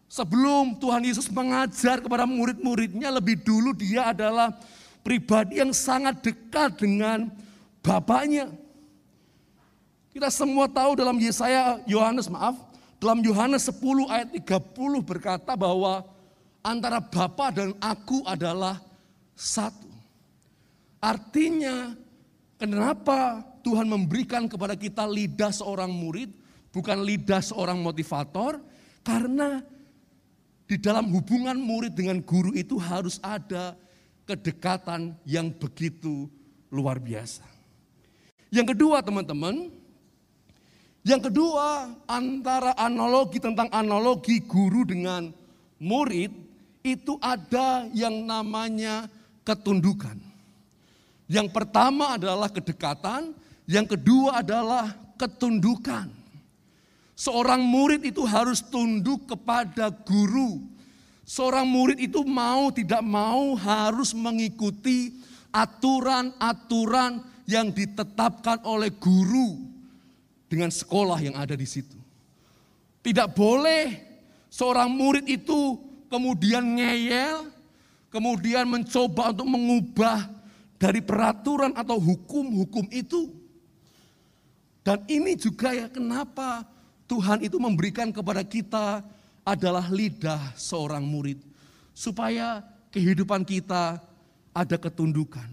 Sebelum 0.08 0.80
Tuhan 0.80 1.04
Yesus 1.04 1.28
mengajar 1.28 2.00
kepada 2.00 2.24
murid-muridnya, 2.24 3.12
lebih 3.12 3.44
dulu 3.44 3.76
dia 3.76 4.16
adalah 4.16 4.56
pribadi 5.04 5.60
yang 5.60 5.76
sangat 5.76 6.24
dekat 6.24 6.80
dengan 6.80 7.28
Bapaknya. 7.84 8.48
Kita 10.14 10.30
semua 10.30 10.70
tahu 10.70 10.94
dalam 10.94 11.18
Yesaya 11.18 11.82
Yohanes 11.90 12.30
maaf, 12.30 12.54
dalam 13.02 13.18
Yohanes 13.18 13.66
10 13.66 14.06
ayat 14.06 14.30
30 14.30 15.02
berkata 15.02 15.58
bahwa 15.58 16.06
antara 16.62 17.02
Bapa 17.02 17.50
dan 17.50 17.74
aku 17.82 18.22
adalah 18.22 18.78
satu. 19.34 19.90
Artinya 21.02 21.98
kenapa 22.54 23.42
Tuhan 23.66 23.90
memberikan 23.90 24.46
kepada 24.46 24.78
kita 24.78 25.02
lidah 25.02 25.50
seorang 25.50 25.90
murid, 25.90 26.30
bukan 26.70 27.02
lidah 27.02 27.42
seorang 27.42 27.82
motivator, 27.82 28.62
karena 29.02 29.66
di 30.70 30.78
dalam 30.78 31.10
hubungan 31.10 31.58
murid 31.58 31.90
dengan 31.90 32.22
guru 32.22 32.54
itu 32.54 32.78
harus 32.78 33.18
ada 33.18 33.74
kedekatan 34.30 35.18
yang 35.26 35.50
begitu 35.50 36.30
luar 36.70 37.02
biasa. 37.02 37.42
Yang 38.54 38.78
kedua 38.78 39.02
teman-teman, 39.02 39.82
yang 41.04 41.20
kedua, 41.20 41.92
antara 42.08 42.72
analogi 42.80 43.36
tentang 43.36 43.68
analogi 43.68 44.40
guru 44.40 44.88
dengan 44.88 45.28
murid 45.76 46.32
itu 46.80 47.20
ada 47.20 47.84
yang 47.92 48.24
namanya 48.24 49.04
ketundukan. 49.44 50.16
Yang 51.28 51.52
pertama 51.52 52.16
adalah 52.16 52.48
kedekatan, 52.48 53.36
yang 53.68 53.84
kedua 53.84 54.40
adalah 54.40 54.96
ketundukan. 55.20 56.08
Seorang 57.12 57.60
murid 57.60 58.08
itu 58.08 58.24
harus 58.24 58.64
tunduk 58.64 59.28
kepada 59.28 59.92
guru. 59.92 60.64
Seorang 61.28 61.68
murid 61.68 62.00
itu 62.00 62.24
mau 62.24 62.72
tidak 62.72 63.04
mau 63.04 63.52
harus 63.60 64.16
mengikuti 64.16 65.20
aturan-aturan 65.52 67.20
yang 67.44 67.68
ditetapkan 67.68 68.64
oleh 68.64 68.88
guru 68.88 69.73
dengan 70.54 70.70
sekolah 70.70 71.18
yang 71.18 71.34
ada 71.34 71.58
di 71.58 71.66
situ. 71.66 71.98
Tidak 73.02 73.34
boleh 73.34 73.98
seorang 74.46 74.86
murid 74.86 75.26
itu 75.26 75.76
kemudian 76.06 76.62
ngeyel, 76.78 77.50
kemudian 78.14 78.70
mencoba 78.70 79.34
untuk 79.34 79.50
mengubah 79.50 80.30
dari 80.78 81.02
peraturan 81.02 81.74
atau 81.74 81.98
hukum-hukum 81.98 82.86
itu. 82.94 83.34
Dan 84.86 85.02
ini 85.10 85.34
juga 85.34 85.74
ya 85.74 85.90
kenapa 85.90 86.62
Tuhan 87.10 87.42
itu 87.42 87.58
memberikan 87.58 88.14
kepada 88.14 88.46
kita 88.46 89.02
adalah 89.42 89.90
lidah 89.90 90.54
seorang 90.54 91.02
murid. 91.02 91.42
Supaya 91.90 92.62
kehidupan 92.94 93.42
kita 93.42 93.98
ada 94.54 94.76
ketundukan, 94.78 95.50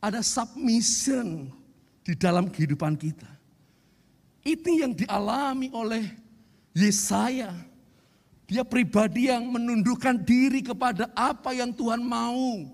ada 0.00 0.24
submission 0.24 1.52
di 2.00 2.16
dalam 2.16 2.48
kehidupan 2.48 2.96
kita. 2.96 3.41
Ini 4.42 4.72
yang 4.82 4.92
dialami 4.92 5.70
oleh 5.70 6.02
Yesaya. 6.74 7.54
Dia 8.50 8.66
pribadi 8.66 9.30
yang 9.30 9.48
menundukkan 9.48 10.18
diri 10.20 10.60
kepada 10.60 11.08
apa 11.14 11.54
yang 11.54 11.72
Tuhan 11.72 12.02
mau. 12.02 12.66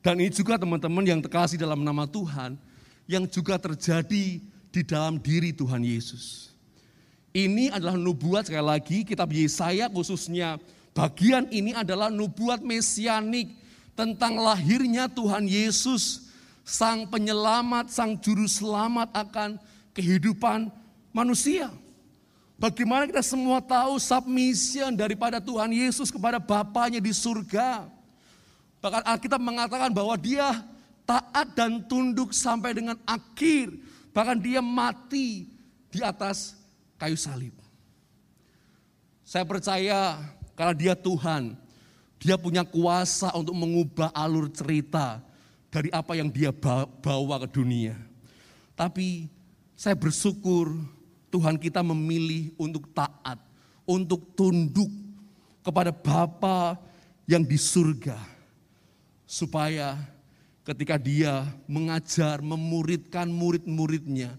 Dan 0.00 0.22
ini 0.22 0.30
juga 0.30 0.54
teman-teman 0.54 1.02
yang 1.02 1.18
terkasih 1.18 1.58
dalam 1.58 1.82
nama 1.82 2.06
Tuhan, 2.06 2.54
yang 3.10 3.26
juga 3.26 3.58
terjadi 3.58 4.38
di 4.70 4.82
dalam 4.86 5.18
diri 5.18 5.50
Tuhan 5.50 5.82
Yesus. 5.82 6.54
Ini 7.34 7.74
adalah 7.74 7.98
nubuat 7.98 8.48
sekali 8.48 8.64
lagi 8.64 8.98
kitab 9.02 9.28
Yesaya 9.28 9.90
khususnya 9.92 10.56
bagian 10.96 11.50
ini 11.52 11.74
adalah 11.76 12.08
nubuat 12.08 12.62
mesianik 12.64 13.50
tentang 13.92 14.40
lahirnya 14.40 15.10
Tuhan 15.10 15.44
Yesus, 15.44 16.25
sang 16.66 17.06
penyelamat, 17.06 17.94
sang 17.94 18.18
juru 18.18 18.50
selamat 18.50 19.14
akan 19.14 19.54
kehidupan 19.94 20.66
manusia. 21.14 21.70
Bagaimana 22.58 23.06
kita 23.06 23.22
semua 23.22 23.62
tahu 23.62 24.02
submission 24.02 24.90
daripada 24.98 25.38
Tuhan 25.38 25.70
Yesus 25.70 26.10
kepada 26.10 26.42
Bapaknya 26.42 26.98
di 26.98 27.14
surga. 27.14 27.86
Bahkan 28.82 29.02
Alkitab 29.06 29.38
mengatakan 29.38 29.94
bahwa 29.94 30.18
dia 30.18 30.66
taat 31.06 31.54
dan 31.54 31.86
tunduk 31.86 32.34
sampai 32.34 32.74
dengan 32.74 32.98
akhir. 33.06 33.70
Bahkan 34.10 34.42
dia 34.42 34.58
mati 34.58 35.46
di 35.92 36.00
atas 36.02 36.58
kayu 36.98 37.14
salib. 37.14 37.54
Saya 39.22 39.44
percaya 39.44 40.18
karena 40.56 40.74
dia 40.74 40.94
Tuhan, 40.96 41.54
dia 42.16 42.40
punya 42.40 42.64
kuasa 42.64 43.30
untuk 43.36 43.52
mengubah 43.52 44.08
alur 44.16 44.48
cerita 44.48 45.20
dari 45.70 45.88
apa 45.92 46.16
yang 46.16 46.30
dia 46.30 46.50
bawa 47.02 47.42
ke 47.44 47.48
dunia. 47.50 47.96
Tapi 48.76 49.28
saya 49.76 49.96
bersyukur 49.96 50.72
Tuhan 51.28 51.60
kita 51.60 51.84
memilih 51.84 52.52
untuk 52.56 52.88
taat, 52.96 53.36
untuk 53.84 54.32
tunduk 54.32 54.88
kepada 55.60 55.90
Bapa 55.90 56.78
yang 57.26 57.42
di 57.42 57.58
surga 57.58 58.16
supaya 59.26 59.98
ketika 60.62 60.94
dia 60.96 61.44
mengajar, 61.66 62.38
memuridkan 62.40 63.26
murid-muridnya, 63.26 64.32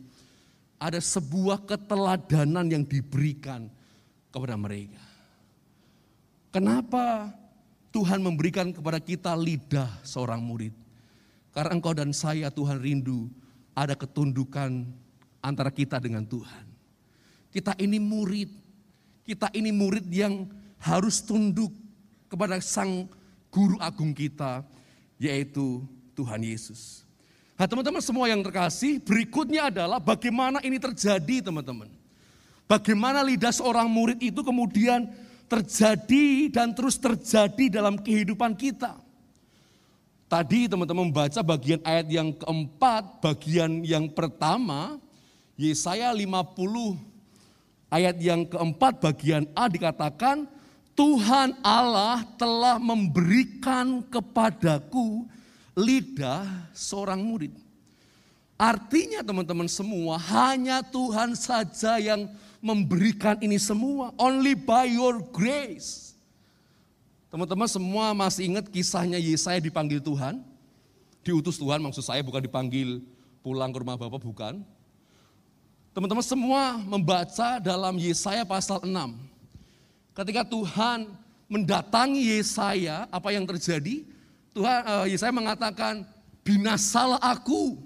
ada 0.79 0.97
sebuah 0.97 1.67
keteladanan 1.67 2.71
yang 2.71 2.83
diberikan 2.87 3.67
kepada 4.31 4.55
mereka. 4.55 5.03
Kenapa 6.49 7.29
Tuhan 7.91 8.23
memberikan 8.23 8.71
kepada 8.71 8.97
kita 9.03 9.35
lidah 9.35 9.91
seorang 10.01 10.39
murid? 10.41 10.87
Karena 11.57 11.73
engkau 11.73 11.89
dan 11.89 12.13
saya 12.13 12.53
Tuhan 12.53 12.77
rindu 12.77 13.33
ada 13.73 13.97
ketundukan 13.97 14.85
antara 15.41 15.73
kita 15.73 15.97
dengan 15.97 16.21
Tuhan. 16.21 16.69
Kita 17.49 17.73
ini 17.81 17.97
murid, 17.97 18.53
kita 19.25 19.49
ini 19.57 19.73
murid 19.73 20.05
yang 20.05 20.45
harus 20.77 21.17
tunduk 21.17 21.73
kepada 22.29 22.61
sang 22.61 23.09
guru 23.49 23.73
agung 23.81 24.13
kita 24.13 24.61
yaitu 25.17 25.81
Tuhan 26.13 26.45
Yesus. 26.45 27.01
Nah 27.57 27.65
teman-teman 27.65 28.05
semua 28.05 28.29
yang 28.29 28.45
terkasih, 28.45 29.01
berikutnya 29.01 29.73
adalah 29.73 29.97
bagaimana 29.97 30.61
ini 30.61 30.77
terjadi 30.77 31.49
teman-teman. 31.49 31.89
Bagaimana 32.69 33.25
lidah 33.25 33.49
seorang 33.49 33.89
murid 33.89 34.21
itu 34.21 34.45
kemudian 34.45 35.09
terjadi 35.49 36.53
dan 36.53 36.77
terus 36.77 37.01
terjadi 37.01 37.81
dalam 37.81 37.97
kehidupan 37.97 38.53
kita. 38.53 39.06
Tadi 40.27 40.67
teman-teman 40.67 41.07
membaca 41.07 41.39
bagian 41.39 41.79
ayat 41.87 42.07
yang 42.11 42.35
keempat, 42.35 43.23
bagian 43.23 43.79
yang 43.87 44.11
pertama, 44.11 44.99
Yesaya 45.55 46.11
50 46.11 46.99
ayat 47.87 48.19
yang 48.19 48.43
keempat 48.43 48.99
bagian 48.99 49.47
A 49.55 49.71
dikatakan, 49.71 50.43
Tuhan 50.97 51.55
Allah 51.63 52.27
telah 52.35 52.75
memberikan 52.75 54.03
kepadaku 54.03 55.23
lidah 55.77 56.43
seorang 56.75 57.23
murid. 57.23 57.53
Artinya 58.57 59.21
teman-teman 59.21 59.69
semua 59.69 60.17
hanya 60.17 60.81
Tuhan 60.81 61.37
saja 61.37 62.01
yang 62.01 62.25
memberikan 62.57 63.37
ini 63.37 63.61
semua. 63.61 64.09
Only 64.17 64.57
by 64.57 64.89
your 64.89 65.21
grace. 65.29 66.06
Teman-teman 67.27 67.67
semua 67.67 68.15
masih 68.15 68.47
ingat 68.55 68.71
kisahnya 68.71 69.19
Yesaya 69.19 69.59
dipanggil 69.59 69.99
Tuhan? 69.99 70.39
Diutus 71.27 71.59
Tuhan 71.59 71.83
maksud 71.83 71.99
saya 71.99 72.23
bukan 72.23 72.39
dipanggil 72.39 73.03
pulang 73.43 73.71
ke 73.75 73.77
rumah 73.83 73.99
Bapak 73.99 74.23
bukan. 74.23 74.63
Teman-teman 75.91 76.23
semua 76.23 76.79
membaca 76.79 77.59
dalam 77.59 77.99
Yesaya 77.99 78.47
pasal 78.47 78.85
6 78.85 78.91
Ketika 80.17 80.41
Tuhan 80.41 81.13
mendatangi 81.45 82.41
Yesaya, 82.41 83.05
apa 83.13 83.29
yang 83.29 83.45
terjadi? 83.45 84.01
Tuhan 84.49 84.79
uh, 84.81 85.05
Yesaya 85.05 85.29
mengatakan, 85.29 86.01
"Binasalah 86.41 87.21
aku." 87.21 87.77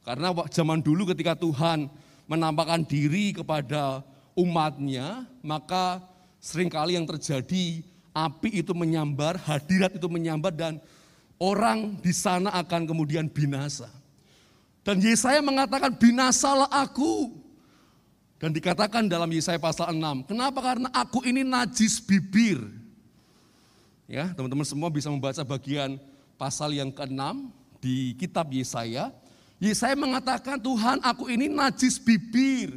Karena 0.00 0.32
zaman 0.48 0.80
dulu 0.80 1.04
ketika 1.12 1.36
Tuhan 1.36 1.92
menampakkan 2.24 2.80
diri 2.80 3.36
kepada 3.36 4.00
umatnya, 4.32 5.28
maka 5.44 6.00
sering 6.40 6.72
kali 6.72 6.96
yang 6.96 7.04
terjadi 7.04 7.84
api 8.16 8.64
itu 8.64 8.72
menyambar, 8.72 9.36
hadirat 9.36 9.92
itu 9.92 10.08
menyambar 10.08 10.56
dan 10.56 10.80
orang 11.36 12.00
di 12.00 12.16
sana 12.16 12.48
akan 12.56 12.88
kemudian 12.88 13.28
binasa. 13.28 13.92
Dan 14.80 15.04
Yesaya 15.04 15.44
mengatakan 15.44 15.92
binasalah 16.00 16.72
aku. 16.72 17.44
Dan 18.36 18.52
dikatakan 18.52 19.08
dalam 19.08 19.28
Yesaya 19.32 19.56
pasal 19.56 19.96
6, 19.96 20.28
kenapa? 20.28 20.60
Karena 20.60 20.88
aku 20.92 21.24
ini 21.24 21.40
najis 21.40 22.00
bibir. 22.04 22.60
Ya, 24.06 24.30
teman-teman 24.36 24.62
semua 24.62 24.92
bisa 24.92 25.08
membaca 25.08 25.40
bagian 25.42 25.96
pasal 26.36 26.76
yang 26.76 26.92
ke-6 26.92 27.48
di 27.80 28.12
kitab 28.20 28.52
Yesaya. 28.52 29.10
Yesaya 29.56 29.96
mengatakan, 29.96 30.60
Tuhan 30.60 31.00
aku 31.00 31.32
ini 31.32 31.48
najis 31.48 31.96
bibir. 31.96 32.76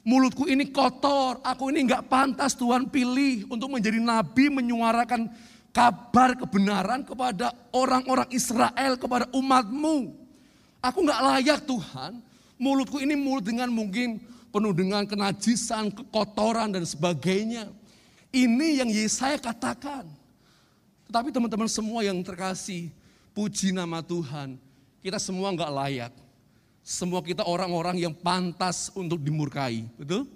Mulutku 0.00 0.48
ini 0.48 0.72
kotor, 0.72 1.44
aku 1.44 1.68
ini 1.68 1.84
enggak 1.84 2.08
pantas 2.08 2.56
Tuhan 2.56 2.88
pilih 2.88 3.44
untuk 3.52 3.68
menjadi 3.68 4.00
nabi 4.00 4.48
menyuarakan 4.48 5.28
kabar 5.76 6.32
kebenaran 6.40 7.04
kepada 7.04 7.52
orang-orang 7.68 8.24
Israel, 8.32 8.96
kepada 8.96 9.28
umatmu. 9.36 10.16
Aku 10.80 11.04
enggak 11.04 11.20
layak 11.20 11.60
Tuhan, 11.68 12.16
mulutku 12.56 12.96
ini 12.96 13.12
mulut 13.12 13.44
dengan 13.44 13.68
mungkin 13.68 14.24
penuh 14.48 14.72
dengan 14.72 15.04
kenajisan, 15.04 15.92
kekotoran 15.92 16.72
dan 16.72 16.84
sebagainya. 16.88 17.68
Ini 18.32 18.80
yang 18.80 18.88
Yesaya 18.88 19.36
katakan. 19.36 20.06
Tetapi 21.10 21.28
teman-teman 21.34 21.66
semua 21.66 22.06
yang 22.06 22.16
terkasih, 22.22 22.88
puji 23.34 23.74
nama 23.74 23.98
Tuhan, 24.00 24.56
kita 25.02 25.18
semua 25.18 25.50
nggak 25.50 25.72
layak. 25.74 26.12
Semua 26.80 27.20
kita 27.20 27.44
orang-orang 27.44 28.00
yang 28.00 28.16
pantas 28.16 28.88
untuk 28.96 29.20
dimurkai, 29.20 29.84
betul? 30.00 30.26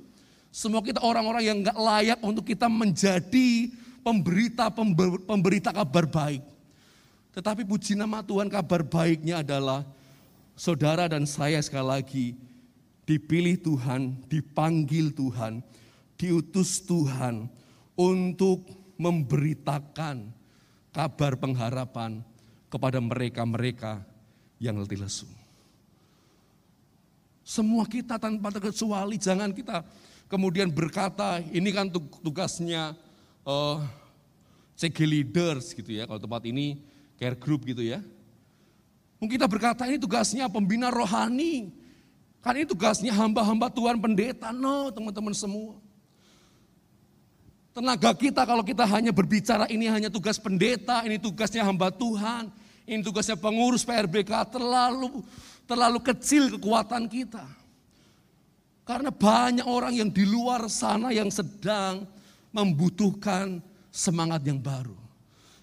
Semua 0.54 0.84
kita 0.84 1.02
orang-orang 1.02 1.42
yang 1.42 1.58
nggak 1.66 1.78
layak 1.78 2.20
untuk 2.22 2.46
kita 2.46 2.70
menjadi 2.70 3.74
pemberita 4.04 4.70
pemberita 5.26 5.74
kabar 5.74 6.06
baik. 6.06 6.44
Tetapi 7.34 7.66
puji 7.66 7.98
nama 7.98 8.22
Tuhan 8.22 8.46
kabar 8.46 8.86
baiknya 8.86 9.42
adalah 9.42 9.82
saudara 10.54 11.10
dan 11.10 11.26
saya 11.26 11.58
sekali 11.58 11.88
lagi 11.88 12.26
dipilih 13.02 13.58
Tuhan, 13.58 14.22
dipanggil 14.30 15.10
Tuhan, 15.10 15.58
diutus 16.14 16.78
Tuhan 16.86 17.50
untuk 17.98 18.70
memberitakan 18.94 20.30
kabar 20.94 21.34
pengharapan 21.34 22.22
kepada 22.70 23.02
mereka-mereka 23.02 24.06
yang 24.62 24.78
letih 24.78 25.02
lesu. 25.02 25.26
Semua 27.44 27.84
kita 27.84 28.16
tanpa 28.16 28.48
terkecuali 28.48 29.20
jangan 29.20 29.52
kita 29.52 29.84
kemudian 30.32 30.72
berkata 30.72 31.44
ini 31.52 31.70
kan 31.70 31.92
tugasnya 32.24 32.96
uh, 33.44 33.78
eh, 33.78 33.78
CG 34.74 35.04
leaders 35.04 35.76
gitu 35.76 35.94
ya 35.94 36.08
kalau 36.08 36.18
tempat 36.18 36.42
ini 36.48 36.80
care 37.20 37.36
group 37.38 37.68
gitu 37.68 37.84
ya. 37.84 38.02
Mungkin 39.22 39.38
kita 39.38 39.48
berkata 39.48 39.86
ini 39.86 39.96
tugasnya 39.96 40.50
pembina 40.50 40.90
rohani. 40.90 41.70
Kan 42.44 42.60
ini 42.60 42.66
tugasnya 42.68 43.14
hamba-hamba 43.14 43.72
Tuhan 43.72 43.96
pendeta. 43.96 44.52
No 44.52 44.92
teman-teman 44.92 45.32
semua. 45.32 45.80
Tenaga 47.72 48.14
kita 48.14 48.46
kalau 48.46 48.62
kita 48.62 48.86
hanya 48.86 49.10
berbicara 49.10 49.66
ini 49.66 49.90
hanya 49.90 50.06
tugas 50.06 50.38
pendeta, 50.38 51.02
ini 51.02 51.18
tugasnya 51.18 51.66
hamba 51.66 51.90
Tuhan, 51.90 52.46
ini 52.86 53.02
tugasnya 53.02 53.34
pengurus 53.34 53.82
PRBK 53.82 54.30
terlalu 54.46 55.26
terlalu 55.64 56.00
kecil 56.00 56.56
kekuatan 56.56 57.08
kita. 57.08 57.44
Karena 58.84 59.08
banyak 59.08 59.64
orang 59.64 59.96
yang 59.96 60.12
di 60.12 60.28
luar 60.28 60.68
sana 60.68 61.08
yang 61.08 61.32
sedang 61.32 62.04
membutuhkan 62.52 63.64
semangat 63.88 64.44
yang 64.44 64.60
baru. 64.60 64.96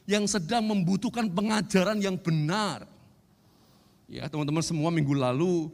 Yang 0.10 0.42
sedang 0.42 0.66
membutuhkan 0.66 1.30
pengajaran 1.30 2.02
yang 2.02 2.18
benar. 2.18 2.90
Ya 4.10 4.26
teman-teman 4.28 4.66
semua 4.66 4.90
minggu 4.90 5.14
lalu 5.14 5.70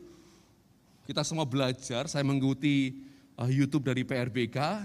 kita 1.08 1.24
semua 1.24 1.48
belajar, 1.48 2.12
saya 2.12 2.20
mengikuti 2.28 3.00
uh, 3.40 3.48
YouTube 3.48 3.88
dari 3.88 4.04
PRBK, 4.04 4.84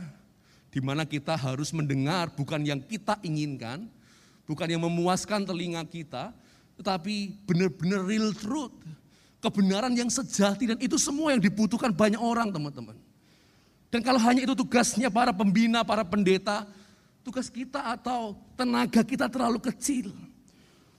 di 0.70 0.78
mana 0.78 1.02
kita 1.02 1.34
harus 1.34 1.74
mendengar 1.74 2.30
bukan 2.30 2.62
yang 2.62 2.78
kita 2.78 3.18
inginkan, 3.26 3.90
bukan 4.46 4.70
yang 4.70 4.86
memuaskan 4.86 5.42
telinga 5.42 5.82
kita, 5.82 6.30
tetapi 6.78 7.42
benar-benar 7.42 8.06
real 8.06 8.30
truth, 8.30 8.70
kebenaran 9.42 9.90
yang 9.90 10.06
sejati 10.06 10.70
dan 10.70 10.78
itu 10.78 10.94
semua 10.94 11.34
yang 11.34 11.42
dibutuhkan 11.42 11.90
banyak 11.90 12.22
orang 12.22 12.54
teman-teman. 12.54 12.94
Dan 13.90 14.00
kalau 14.00 14.22
hanya 14.22 14.46
itu 14.46 14.54
tugasnya 14.54 15.10
para 15.10 15.34
pembina, 15.34 15.82
para 15.82 16.06
pendeta, 16.06 16.64
tugas 17.26 17.50
kita 17.50 17.92
atau 17.92 18.38
tenaga 18.54 19.02
kita 19.02 19.26
terlalu 19.26 19.58
kecil. 19.60 20.14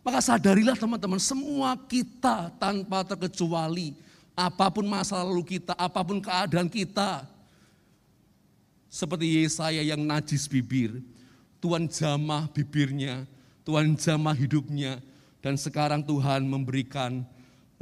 Maka 0.04 0.20
sadarilah 0.20 0.76
teman-teman, 0.76 1.18
semua 1.18 1.80
kita 1.80 2.52
tanpa 2.60 3.08
terkecuali, 3.08 3.96
apa 4.36 4.68
pun 4.68 4.84
masa 4.84 5.24
lalu 5.24 5.58
kita, 5.58 5.72
apa 5.80 6.04
pun 6.04 6.20
keadaan 6.20 6.68
kita, 6.68 7.24
seperti 8.92 9.42
Yesaya 9.42 9.80
yang 9.80 10.04
najis 10.04 10.46
bibir. 10.52 11.00
Tuhan 11.64 11.88
jamah 11.88 12.52
bibirnya, 12.52 13.24
Tuhan 13.64 13.96
jamah 13.96 14.36
hidupnya, 14.36 15.00
dan 15.40 15.56
sekarang 15.56 16.04
Tuhan 16.04 16.44
memberikan 16.44 17.24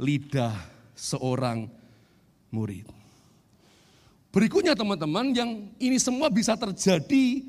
lidah 0.02 0.58
seorang 0.98 1.70
murid. 2.50 2.90
Berikutnya 4.34 4.74
teman-teman, 4.74 5.30
yang 5.30 5.70
ini 5.78 6.02
semua 6.02 6.26
bisa 6.26 6.58
terjadi 6.58 7.46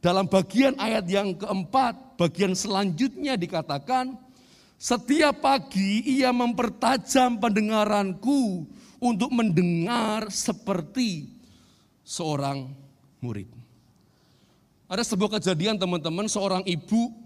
dalam 0.00 0.24
bagian 0.24 0.72
ayat 0.80 1.04
yang 1.04 1.36
keempat, 1.36 2.16
bagian 2.16 2.56
selanjutnya 2.56 3.36
dikatakan, 3.36 4.16
setiap 4.80 5.44
pagi 5.44 6.02
ia 6.18 6.32
mempertajam 6.32 7.36
pendengaranku 7.38 8.66
untuk 8.98 9.30
mendengar 9.30 10.32
seperti 10.32 11.28
seorang 12.02 12.70
murid. 13.20 13.50
Ada 14.90 15.06
sebuah 15.06 15.38
kejadian 15.38 15.78
teman-teman, 15.78 16.26
seorang 16.30 16.62
ibu 16.66 17.21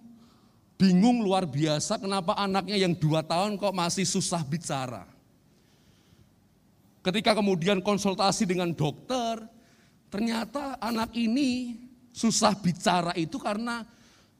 bingung 0.76 1.24
luar 1.24 1.48
biasa 1.48 1.96
kenapa 1.96 2.36
anaknya 2.36 2.76
yang 2.76 2.92
dua 2.92 3.24
tahun 3.24 3.56
kok 3.56 3.72
masih 3.72 4.04
susah 4.04 4.44
bicara. 4.44 5.08
Ketika 7.00 7.32
kemudian 7.32 7.80
konsultasi 7.80 8.44
dengan 8.44 8.72
dokter, 8.76 9.40
ternyata 10.12 10.76
anak 10.82 11.14
ini 11.16 11.80
susah 12.12 12.52
bicara 12.56 13.16
itu 13.16 13.40
karena 13.40 13.86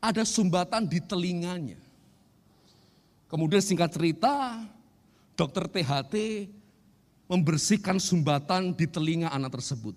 ada 0.03 0.23
sumbatan 0.23 0.85
di 0.85 1.01
telinganya. 1.01 1.79
Kemudian 3.27 3.63
singkat 3.63 3.91
cerita, 3.95 4.63
dokter 5.35 5.67
THT 5.67 6.47
membersihkan 7.27 7.99
sumbatan 7.99 8.71
di 8.75 8.87
telinga 8.87 9.31
anak 9.35 9.59
tersebut. 9.59 9.95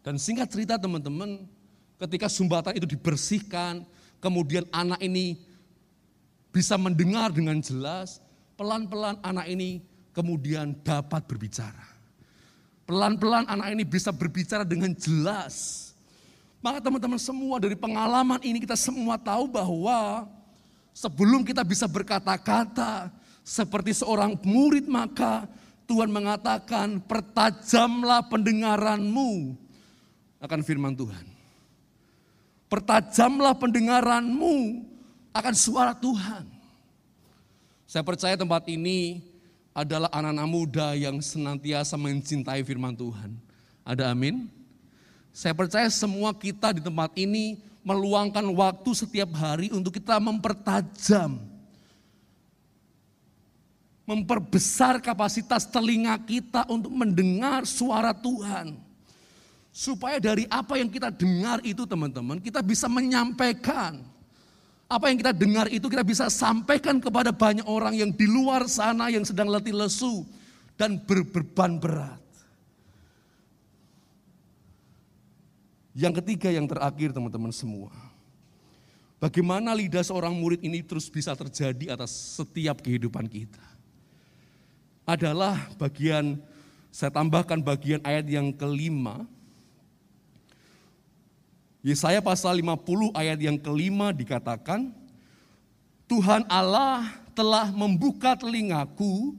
Dan 0.00 0.16
singkat 0.16 0.48
cerita 0.48 0.80
teman-teman, 0.80 1.44
ketika 2.00 2.28
sumbatan 2.28 2.76
itu 2.76 2.88
dibersihkan, 2.88 3.84
kemudian 4.20 4.68
anak 4.70 5.00
ini 5.00 5.40
bisa 6.52 6.76
mendengar 6.76 7.32
dengan 7.32 7.58
jelas, 7.58 8.20
pelan-pelan 8.54 9.16
anak 9.24 9.48
ini 9.48 9.80
kemudian 10.12 10.76
dapat 10.84 11.24
berbicara. 11.24 11.88
Pelan-pelan 12.84 13.46
anak 13.46 13.72
ini 13.72 13.82
bisa 13.86 14.10
berbicara 14.10 14.66
dengan 14.66 14.92
jelas. 14.92 15.88
Maka 16.60 16.82
teman-teman 16.82 17.16
semua 17.16 17.56
dari 17.56 17.78
pengalaman 17.78 18.42
ini 18.44 18.60
kita 18.60 18.76
semua 18.76 19.16
tahu 19.16 19.48
bahwa 19.48 20.28
sebelum 20.92 21.46
kita 21.46 21.64
bisa 21.64 21.88
berkata-kata 21.88 23.08
seperti 23.40 23.96
seorang 23.96 24.36
murid 24.44 24.84
maka 24.84 25.48
Tuhan 25.88 26.12
mengatakan 26.12 27.00
pertajamlah 27.00 28.28
pendengaranmu 28.28 29.56
akan 30.42 30.60
firman 30.66 30.92
Tuhan. 30.98 31.29
Pertajamlah 32.70 33.58
pendengaranmu 33.58 34.86
akan 35.34 35.54
suara 35.58 35.90
Tuhan. 35.90 36.46
Saya 37.90 38.06
percaya 38.06 38.38
tempat 38.38 38.62
ini 38.70 39.18
adalah 39.74 40.06
anak-anak 40.14 40.46
muda 40.46 40.94
yang 40.94 41.18
senantiasa 41.18 41.98
mencintai 41.98 42.62
firman 42.62 42.94
Tuhan. 42.94 43.34
Ada 43.82 44.14
amin? 44.14 44.46
Saya 45.34 45.50
percaya 45.50 45.90
semua 45.90 46.30
kita 46.30 46.70
di 46.70 46.78
tempat 46.78 47.10
ini 47.18 47.58
meluangkan 47.82 48.46
waktu 48.54 48.90
setiap 48.94 49.34
hari 49.34 49.74
untuk 49.74 49.98
kita 49.98 50.22
mempertajam, 50.22 51.42
memperbesar 54.06 55.02
kapasitas 55.02 55.66
telinga 55.66 56.14
kita 56.22 56.70
untuk 56.70 56.94
mendengar 56.94 57.66
suara 57.66 58.14
Tuhan. 58.14 58.89
Supaya 59.70 60.18
dari 60.18 60.50
apa 60.50 60.76
yang 60.76 60.90
kita 60.90 61.14
dengar 61.14 61.62
itu 61.62 61.86
teman-teman, 61.86 62.42
kita 62.42 62.58
bisa 62.58 62.90
menyampaikan. 62.90 64.02
Apa 64.90 65.06
yang 65.06 65.22
kita 65.22 65.30
dengar 65.30 65.70
itu 65.70 65.86
kita 65.86 66.02
bisa 66.02 66.26
sampaikan 66.26 66.98
kepada 66.98 67.30
banyak 67.30 67.62
orang 67.62 67.94
yang 67.94 68.10
di 68.10 68.26
luar 68.26 68.66
sana 68.66 69.06
yang 69.06 69.22
sedang 69.22 69.46
letih 69.46 69.70
lesu 69.70 70.26
dan 70.74 70.98
berbeban 70.98 71.78
berat. 71.78 72.18
Yang 75.94 76.22
ketiga 76.22 76.50
yang 76.50 76.66
terakhir 76.66 77.14
teman-teman 77.14 77.54
semua. 77.54 77.94
Bagaimana 79.20 79.76
lidah 79.76 80.00
seorang 80.00 80.32
murid 80.32 80.64
ini 80.64 80.80
terus 80.80 81.12
bisa 81.12 81.36
terjadi 81.36 81.92
atas 81.92 82.40
setiap 82.40 82.80
kehidupan 82.80 83.28
kita. 83.28 83.60
Adalah 85.04 85.70
bagian, 85.76 86.40
saya 86.88 87.12
tambahkan 87.12 87.60
bagian 87.60 88.00
ayat 88.00 88.24
yang 88.32 88.48
kelima, 88.48 89.28
Yesaya 91.80 92.20
pasal 92.20 92.60
50 92.60 93.16
ayat 93.16 93.40
yang 93.40 93.56
kelima 93.56 94.12
dikatakan, 94.12 94.92
Tuhan 96.04 96.44
Allah 96.44 97.08
telah 97.32 97.72
membuka 97.72 98.36
telingaku 98.36 99.32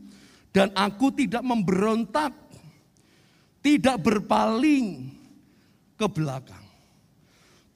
dan 0.49 0.73
aku 0.73 1.13
tidak 1.13 1.45
memberontak, 1.45 2.33
tidak 3.61 4.01
berpaling 4.01 5.13
ke 5.93 6.07
belakang. 6.09 6.65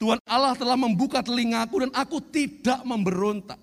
Tuhan 0.02 0.18
Allah 0.26 0.58
telah 0.58 0.74
membuka 0.74 1.22
telingaku 1.22 1.86
dan 1.86 1.92
aku 1.94 2.18
tidak 2.18 2.82
memberontak. 2.82 3.60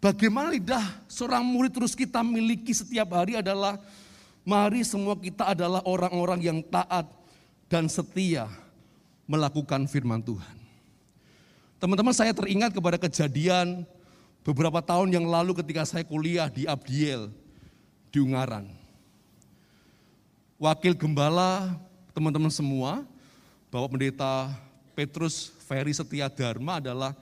Bagaimana 0.00 0.48
lidah 0.48 0.82
seorang 1.12 1.44
murid 1.44 1.76
terus 1.76 1.92
kita 1.92 2.24
miliki 2.24 2.72
setiap 2.72 3.12
hari 3.12 3.36
adalah 3.36 3.76
mari 4.48 4.80
semua 4.80 5.12
kita 5.12 5.52
adalah 5.52 5.84
orang-orang 5.84 6.40
yang 6.40 6.58
taat 6.64 7.04
dan 7.68 7.84
setia 7.84 8.48
melakukan 9.30 9.86
firman 9.86 10.18
Tuhan. 10.18 10.56
Teman-teman 11.78 12.10
saya 12.10 12.34
teringat 12.34 12.74
kepada 12.74 12.98
kejadian 12.98 13.86
beberapa 14.42 14.82
tahun 14.82 15.14
yang 15.14 15.22
lalu 15.30 15.54
ketika 15.62 15.86
saya 15.86 16.02
kuliah 16.02 16.50
di 16.50 16.66
Abdiel, 16.66 17.30
di 18.10 18.18
Ungaran. 18.18 18.66
Wakil 20.58 20.98
gembala 20.98 21.78
teman-teman 22.10 22.50
semua, 22.50 23.06
Bapak 23.70 23.96
Pendeta 23.96 24.50
Petrus 24.98 25.54
Ferry 25.64 25.94
Setia 25.94 26.26
Dharma 26.26 26.82
adalah 26.82 27.14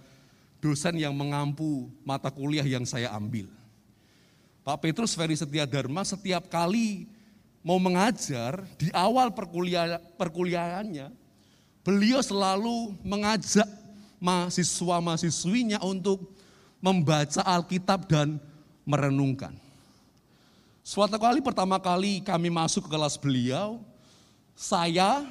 dosen 0.65 0.97
yang 0.97 1.13
mengampu 1.13 1.93
mata 2.03 2.33
kuliah 2.33 2.65
yang 2.65 2.89
saya 2.89 3.13
ambil. 3.15 3.47
Pak 4.65 4.81
Petrus 4.81 5.13
Ferry 5.13 5.37
Setia 5.37 5.69
Dharma 5.69 6.03
setiap 6.03 6.49
kali 6.49 7.07
mau 7.63 7.77
mengajar 7.77 8.65
di 8.81 8.89
awal 8.97 9.31
perkuliah, 9.31 10.03
perkuliahannya, 10.19 11.28
Beliau 11.89 12.21
selalu 12.21 13.01
mengajak 13.01 13.65
mahasiswa-mahasiswinya 14.21 15.81
untuk 15.81 16.21
membaca 16.85 17.41
Alkitab 17.41 18.05
dan 18.05 18.37
merenungkan. 18.85 19.57
Suatu 20.85 21.17
kali 21.17 21.41
pertama 21.41 21.81
kali 21.81 22.21
kami 22.21 22.53
masuk 22.53 22.85
ke 22.85 22.93
kelas 22.93 23.17
beliau, 23.17 23.81
saya 24.53 25.25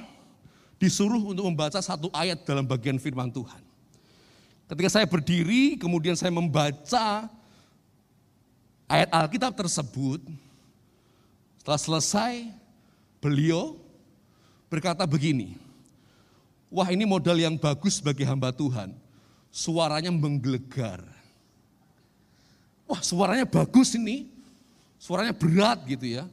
disuruh 0.82 1.30
untuk 1.30 1.46
membaca 1.46 1.78
satu 1.78 2.10
ayat 2.10 2.42
dalam 2.42 2.66
bagian 2.66 2.98
firman 2.98 3.30
Tuhan. 3.30 3.62
Ketika 4.66 4.90
saya 4.98 5.06
berdiri, 5.06 5.78
kemudian 5.78 6.18
saya 6.18 6.34
membaca 6.34 7.30
ayat 8.90 9.14
Alkitab 9.14 9.54
tersebut. 9.54 10.18
Setelah 11.62 11.78
selesai, 11.78 12.50
beliau 13.22 13.78
berkata 14.66 15.06
begini, 15.06 15.67
Wah 16.68 16.88
ini 16.92 17.08
modal 17.08 17.40
yang 17.40 17.56
bagus 17.56 18.00
bagi 18.00 18.28
hamba 18.28 18.52
Tuhan. 18.52 18.92
Suaranya 19.48 20.12
menggelegar. 20.12 21.00
Wah 22.84 23.00
suaranya 23.00 23.48
bagus 23.48 23.96
ini. 23.96 24.28
Suaranya 25.00 25.32
berat 25.32 25.80
gitu 25.88 26.04
ya. 26.04 26.28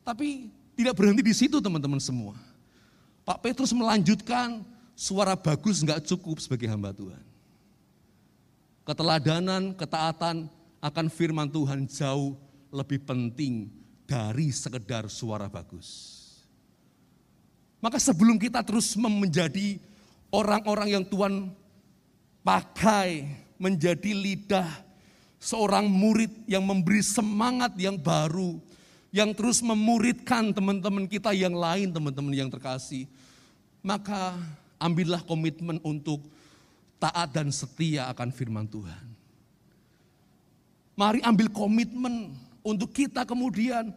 Tapi 0.00 0.48
tidak 0.76 0.96
berhenti 0.96 1.20
di 1.20 1.34
situ 1.36 1.60
teman-teman 1.60 2.00
semua. 2.00 2.36
Pak 3.26 3.42
Petrus 3.42 3.74
melanjutkan 3.74 4.64
suara 4.96 5.36
bagus 5.36 5.84
nggak 5.84 6.04
cukup 6.08 6.40
sebagai 6.40 6.70
hamba 6.70 6.94
Tuhan. 6.94 7.20
Keteladanan, 8.86 9.74
ketaatan 9.74 10.46
akan 10.78 11.06
firman 11.10 11.50
Tuhan 11.50 11.90
jauh 11.90 12.38
lebih 12.70 13.02
penting 13.02 13.66
dari 14.06 14.54
sekedar 14.54 15.10
suara 15.10 15.50
bagus. 15.50 16.22
Maka 17.80 18.00
sebelum 18.00 18.40
kita 18.40 18.64
terus 18.64 18.96
menjadi 18.96 19.76
orang-orang 20.32 20.96
yang 20.96 21.04
Tuhan 21.04 21.52
pakai 22.40 23.26
menjadi 23.56 24.12
lidah 24.12 24.68
seorang 25.40 25.86
murid 25.86 26.32
yang 26.48 26.64
memberi 26.64 27.04
semangat 27.04 27.76
yang 27.78 27.96
baru, 28.00 28.58
yang 29.14 29.32
terus 29.36 29.62
memuridkan 29.62 30.50
teman-teman 30.50 31.06
kita 31.06 31.30
yang 31.36 31.54
lain, 31.54 31.92
teman-teman 31.92 32.34
yang 32.34 32.50
terkasih, 32.50 33.06
maka 33.84 34.34
ambillah 34.80 35.22
komitmen 35.24 35.80
untuk 35.84 36.24
taat 36.98 37.32
dan 37.32 37.52
setia 37.52 38.08
akan 38.12 38.32
firman 38.32 38.66
Tuhan. 38.66 39.04
Mari 40.96 41.20
ambil 41.20 41.52
komitmen 41.52 42.32
untuk 42.64 42.90
kita 42.90 43.28
kemudian 43.28 43.92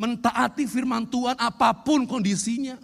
mentaati 0.00 0.64
firman 0.64 1.04
Tuhan 1.04 1.36
apa 1.36 1.76
pun 1.84 2.08
kondisinya. 2.08 2.80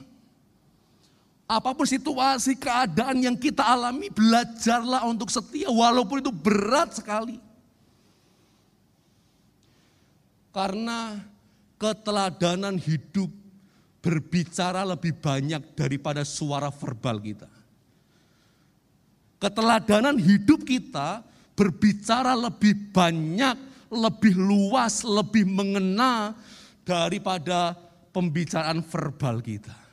Apa 1.46 1.78
pun 1.78 1.86
situasi, 1.86 2.58
keadaan 2.58 3.22
yang 3.22 3.38
kita 3.38 3.62
alami, 3.62 4.10
belajarlah 4.10 5.06
untuk 5.06 5.30
setia 5.30 5.70
walaupun 5.70 6.18
itu 6.18 6.34
berat 6.34 6.98
sekali. 6.98 7.38
Karena 10.50 11.22
keteladanan 11.78 12.74
hidup 12.74 13.30
berbicara 14.02 14.82
lebih 14.82 15.14
banyak 15.22 15.62
daripada 15.78 16.26
suara 16.26 16.74
verbal 16.74 17.22
kita. 17.22 17.50
Keteladanan 19.38 20.18
hidup 20.18 20.66
kita 20.66 21.22
berbicara 21.54 22.34
lebih 22.34 22.90
banyak, 22.90 23.54
lebih 23.86 24.34
luas, 24.34 25.06
lebih 25.06 25.46
mengena 25.46 26.34
daripada 26.82 27.78
pembicaraan 28.10 28.82
verbal 28.82 29.38
kita. 29.38 29.85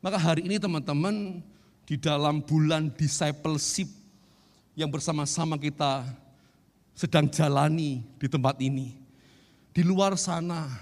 Maka 0.00 0.16
hari 0.16 0.48
ini 0.48 0.56
teman-teman 0.56 1.44
di 1.84 2.00
dalam 2.00 2.40
bulan 2.40 2.88
discipleship 2.96 3.84
yang 4.72 4.88
bersama-sama 4.88 5.60
kita 5.60 6.08
sedang 6.96 7.28
jalani 7.28 8.00
di 8.16 8.24
tempat 8.24 8.56
ini. 8.64 8.96
Di 9.76 9.84
luar 9.84 10.16
sana 10.16 10.72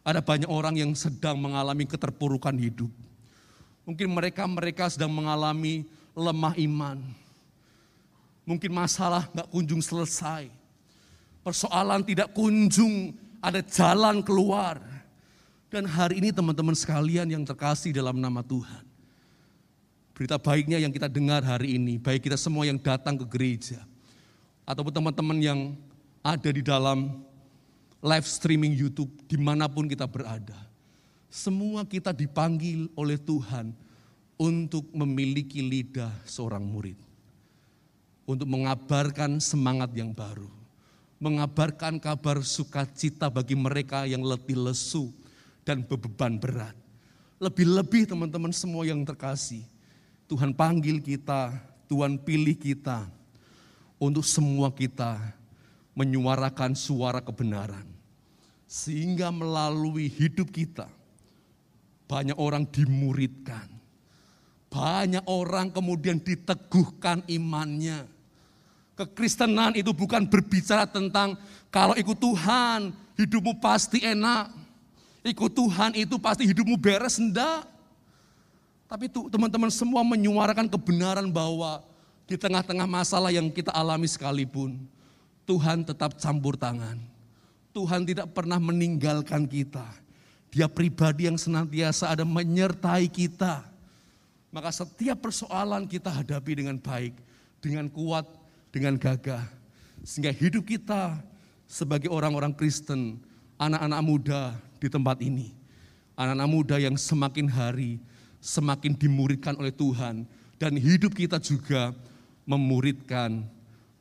ada 0.00 0.24
banyak 0.24 0.48
orang 0.48 0.72
yang 0.80 0.96
sedang 0.96 1.36
mengalami 1.36 1.84
keterpurukan 1.84 2.56
hidup. 2.56 2.88
Mungkin 3.84 4.08
mereka-mereka 4.08 4.88
sedang 4.88 5.12
mengalami 5.12 5.84
lemah 6.16 6.56
iman. 6.56 6.98
Mungkin 8.48 8.72
masalah 8.72 9.28
nggak 9.36 9.52
kunjung 9.52 9.84
selesai. 9.84 10.48
Persoalan 11.44 12.08
tidak 12.08 12.32
kunjung 12.32 13.12
ada 13.44 13.60
jalan 13.60 14.24
keluar. 14.24 14.80
Dan 15.66 15.82
hari 15.82 16.22
ini 16.22 16.30
teman-teman 16.30 16.78
sekalian 16.78 17.26
yang 17.26 17.42
terkasih 17.42 17.90
dalam 17.90 18.14
nama 18.22 18.38
Tuhan. 18.38 18.86
Berita 20.14 20.38
baiknya 20.38 20.78
yang 20.78 20.94
kita 20.94 21.10
dengar 21.10 21.42
hari 21.42 21.74
ini, 21.74 21.98
baik 21.98 22.24
kita 22.24 22.38
semua 22.38 22.64
yang 22.64 22.78
datang 22.78 23.18
ke 23.18 23.26
gereja, 23.26 23.82
ataupun 24.64 24.94
teman-teman 24.94 25.38
yang 25.42 25.60
ada 26.22 26.48
di 26.48 26.62
dalam 26.62 27.20
live 28.00 28.24
streaming 28.24 28.72
YouTube 28.78 29.10
di 29.26 29.36
mana 29.36 29.66
pun 29.66 29.90
kita 29.90 30.06
berada. 30.06 30.56
Semua 31.26 31.82
kita 31.84 32.14
dipanggil 32.14 32.86
oleh 32.94 33.18
Tuhan 33.18 33.74
untuk 34.38 34.86
memiliki 34.94 35.60
lidah 35.60 36.14
seorang 36.24 36.62
murid. 36.62 36.96
Untuk 38.24 38.46
mengabarkan 38.46 39.42
semangat 39.42 39.90
yang 39.92 40.14
baru. 40.14 40.48
Mengabarkan 41.18 41.98
kabar 41.98 42.40
sukacita 42.40 43.28
bagi 43.28 43.58
mereka 43.58 44.06
yang 44.08 44.22
letih 44.24 44.56
lesu 44.56 45.12
dan 45.66 45.82
beban 45.82 46.38
berat. 46.38 46.78
Lebih-lebih 47.42 48.06
teman-teman 48.08 48.54
semua 48.54 48.86
yang 48.86 49.02
terkasih. 49.02 49.66
Tuhan 50.30 50.54
panggil 50.54 51.02
kita, 51.02 51.52
Tuhan 51.90 52.22
pilih 52.22 52.54
kita 52.54 53.10
untuk 53.98 54.22
semua 54.22 54.70
kita 54.70 55.18
menyuarakan 55.92 56.78
suara 56.78 57.18
kebenaran 57.18 57.96
sehingga 58.66 59.30
melalui 59.30 60.10
hidup 60.10 60.50
kita, 60.50 60.90
banyak 62.10 62.34
orang 62.34 62.66
dimuridkan. 62.66 63.70
Banyak 64.66 65.24
orang 65.30 65.70
kemudian 65.70 66.18
diteguhkan 66.18 67.22
imannya. 67.30 68.04
Kekristenan 68.98 69.78
itu 69.78 69.94
bukan 69.94 70.26
berbicara 70.26 70.84
tentang 70.84 71.38
kalau 71.70 71.94
ikut 71.94 72.18
Tuhan, 72.18 72.92
hidupmu 73.14 73.62
pasti 73.62 74.02
enak. 74.02 74.65
Ikut 75.26 75.50
Tuhan 75.50 75.98
itu 75.98 76.14
pasti 76.22 76.46
hidupmu 76.46 76.78
beres, 76.78 77.18
enggak. 77.18 77.66
Tapi 78.86 79.10
teman-teman 79.10 79.70
semua 79.74 80.06
menyuarakan 80.06 80.70
kebenaran 80.70 81.26
bahwa 81.26 81.82
di 82.30 82.38
tengah-tengah 82.38 82.86
masalah 82.86 83.34
yang 83.34 83.50
kita 83.50 83.74
alami 83.74 84.06
sekalipun, 84.06 84.78
Tuhan 85.42 85.82
tetap 85.82 86.14
campur 86.22 86.54
tangan 86.54 86.98
Tuhan 87.76 88.08
tidak 88.08 88.32
pernah 88.32 88.56
meninggalkan 88.56 89.44
kita. 89.44 89.84
Dia 90.48 90.64
pribadi 90.64 91.28
yang 91.28 91.36
senantiasa 91.36 92.08
ada 92.08 92.24
menyertai 92.24 93.04
kita. 93.04 93.68
Maka 94.48 94.72
setiap 94.72 95.28
persoalan 95.28 95.84
kita 95.84 96.08
hadapi 96.08 96.64
dengan 96.64 96.80
baik, 96.80 97.12
dengan 97.60 97.92
kuat, 97.92 98.24
dengan 98.72 98.96
gagah. 98.96 99.44
Sehingga 100.00 100.32
hidup 100.32 100.64
kita 100.64 101.20
sebagai 101.68 102.08
orang-orang 102.08 102.56
Kristen, 102.56 103.20
anak-anak 103.60 104.00
muda 104.00 104.42
di 104.78 104.88
tempat 104.88 105.20
ini. 105.24 105.52
Anak-anak 106.16 106.48
muda 106.48 106.76
yang 106.80 106.96
semakin 106.96 107.46
hari 107.48 108.00
semakin 108.46 108.94
dimuridkan 108.94 109.58
oleh 109.58 109.74
Tuhan. 109.74 110.22
Dan 110.56 110.72
hidup 110.78 111.12
kita 111.12 111.36
juga 111.36 111.92
memuridkan 112.48 113.44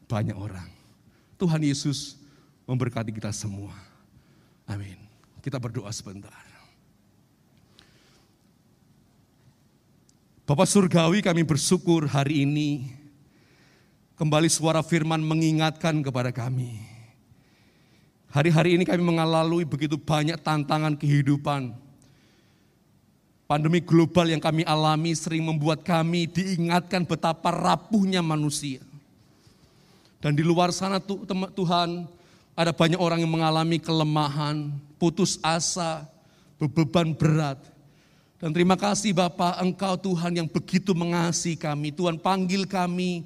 banyak 0.08 0.38
orang. 0.38 0.72
Tuhan 1.36 1.60
Yesus 1.60 2.16
memberkati 2.64 3.12
kita 3.12 3.36
semua. 3.36 3.76
Amin. 4.64 4.96
Kita 5.44 5.60
berdoa 5.60 5.92
sebentar. 5.92 6.32
Bapak 10.46 10.70
Surgawi 10.70 11.26
kami 11.26 11.42
bersyukur 11.42 12.06
hari 12.06 12.46
ini 12.46 12.88
kembali 14.16 14.48
suara 14.48 14.80
firman 14.86 15.20
mengingatkan 15.20 16.00
kepada 16.06 16.32
kami. 16.32 16.95
Hari-hari 18.36 18.76
ini 18.76 18.84
kami 18.84 19.00
mengalami 19.00 19.64
begitu 19.64 19.96
banyak 19.96 20.36
tantangan 20.44 21.00
kehidupan. 21.00 21.72
Pandemi 23.48 23.80
global 23.80 24.28
yang 24.28 24.44
kami 24.44 24.68
alami 24.68 25.16
sering 25.16 25.48
membuat 25.48 25.88
kami 25.88 26.28
diingatkan 26.28 27.08
betapa 27.08 27.48
rapuhnya 27.56 28.20
manusia. 28.20 28.84
Dan 30.20 30.36
di 30.36 30.44
luar 30.44 30.76
sana 30.76 31.00
Tuhan 31.56 32.12
ada 32.60 32.76
banyak 32.76 33.00
orang 33.00 33.24
yang 33.24 33.32
mengalami 33.32 33.80
kelemahan, 33.80 34.68
putus 35.00 35.40
asa, 35.40 36.04
beban 36.60 37.16
berat. 37.16 37.64
Dan 38.36 38.52
terima 38.52 38.76
kasih 38.76 39.16
Bapak, 39.16 39.64
Engkau 39.64 39.96
Tuhan 39.96 40.44
yang 40.44 40.50
begitu 40.52 40.92
mengasihi 40.92 41.56
kami. 41.56 41.96
Tuhan 41.96 42.20
panggil 42.20 42.68
kami, 42.68 43.24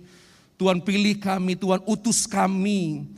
Tuhan 0.54 0.86
pilih 0.86 1.18
kami, 1.18 1.58
Tuhan 1.58 1.82
utus 1.90 2.30
kami 2.30 3.10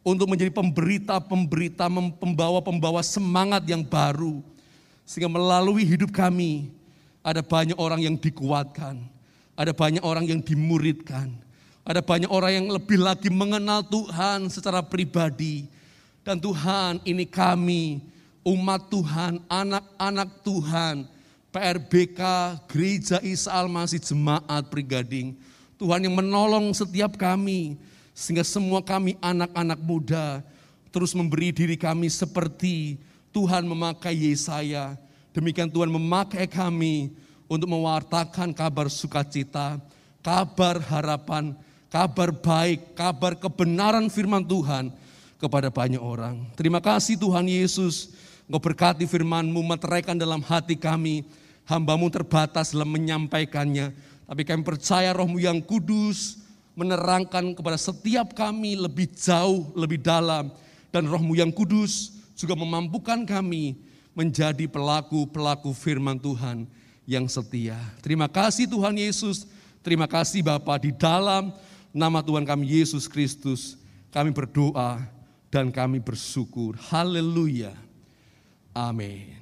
untuk 0.00 0.26
menjadi 0.32 0.48
pemberita-pemberita, 0.52 1.88
pembawa-pembawa 2.16 3.04
semangat 3.04 3.64
yang 3.68 3.84
baru. 3.84 4.40
Sehingga 5.04 5.28
melalui 5.28 5.84
hidup 5.84 6.14
kami, 6.14 6.72
ada 7.20 7.44
banyak 7.44 7.76
orang 7.76 8.00
yang 8.00 8.16
dikuatkan. 8.16 8.96
Ada 9.56 9.76
banyak 9.76 10.00
orang 10.00 10.24
yang 10.24 10.40
dimuridkan. 10.40 11.28
Ada 11.84 12.00
banyak 12.00 12.30
orang 12.32 12.52
yang 12.56 12.66
lebih 12.72 12.96
lagi 13.00 13.28
mengenal 13.28 13.84
Tuhan 13.84 14.48
secara 14.48 14.80
pribadi. 14.80 15.68
Dan 16.24 16.40
Tuhan 16.40 17.00
ini 17.04 17.28
kami, 17.28 18.00
umat 18.44 18.88
Tuhan, 18.88 19.40
anak-anak 19.48 20.28
Tuhan, 20.40 21.04
PRBK, 21.50 22.20
Gereja 22.70 23.18
Isa 23.20 23.52
Almasih, 23.52 24.00
Jemaat 24.00 24.70
Prigading. 24.70 25.36
Tuhan 25.80 26.04
yang 26.04 26.14
menolong 26.16 26.72
setiap 26.76 27.16
kami, 27.16 27.76
sehingga 28.20 28.44
semua 28.44 28.84
kami 28.84 29.16
anak-anak 29.24 29.80
muda 29.80 30.44
terus 30.92 31.16
memberi 31.16 31.56
diri 31.56 31.80
kami 31.80 32.12
seperti 32.12 33.00
Tuhan 33.32 33.64
memakai 33.64 34.12
Yesaya. 34.12 35.00
Demikian 35.32 35.72
Tuhan 35.72 35.88
memakai 35.88 36.44
kami 36.44 37.16
untuk 37.48 37.72
mewartakan 37.72 38.52
kabar 38.52 38.92
sukacita, 38.92 39.80
kabar 40.20 40.82
harapan, 40.84 41.56
kabar 41.88 42.28
baik, 42.34 42.92
kabar 42.92 43.32
kebenaran 43.40 44.12
firman 44.12 44.44
Tuhan 44.44 44.92
kepada 45.40 45.72
banyak 45.72 46.02
orang. 46.02 46.44
Terima 46.58 46.82
kasih 46.82 47.16
Tuhan 47.16 47.48
Yesus, 47.48 48.12
Engkau 48.50 48.60
berkati 48.60 49.06
firman-Mu, 49.08 49.62
meteraikan 49.64 50.18
dalam 50.18 50.42
hati 50.44 50.74
kami, 50.76 51.24
hambamu 51.64 52.10
terbatas 52.12 52.74
dalam 52.74 52.90
menyampaikannya. 52.90 53.94
Tapi 54.26 54.42
kami 54.42 54.60
percaya 54.66 55.14
rohmu 55.14 55.40
yang 55.40 55.62
kudus 55.62 56.39
menerangkan 56.80 57.52
kepada 57.52 57.76
setiap 57.76 58.32
kami 58.32 58.72
lebih 58.80 59.12
jauh, 59.12 59.68
lebih 59.76 60.00
dalam. 60.00 60.48
Dan 60.88 61.04
rohmu 61.04 61.36
yang 61.36 61.52
kudus 61.52 62.16
juga 62.32 62.56
memampukan 62.56 63.28
kami 63.28 63.76
menjadi 64.16 64.64
pelaku-pelaku 64.64 65.76
firman 65.76 66.16
Tuhan 66.16 66.64
yang 67.04 67.28
setia. 67.28 67.76
Terima 68.00 68.26
kasih 68.26 68.64
Tuhan 68.64 68.96
Yesus, 68.96 69.44
terima 69.84 70.08
kasih 70.08 70.40
Bapak 70.40 70.88
di 70.88 70.90
dalam 70.96 71.52
nama 71.92 72.24
Tuhan 72.24 72.48
kami 72.48 72.80
Yesus 72.80 73.04
Kristus. 73.04 73.76
Kami 74.10 74.34
berdoa 74.34 75.06
dan 75.54 75.70
kami 75.70 76.02
bersyukur. 76.02 76.74
Haleluya. 76.90 77.70
Amin. 78.74 79.39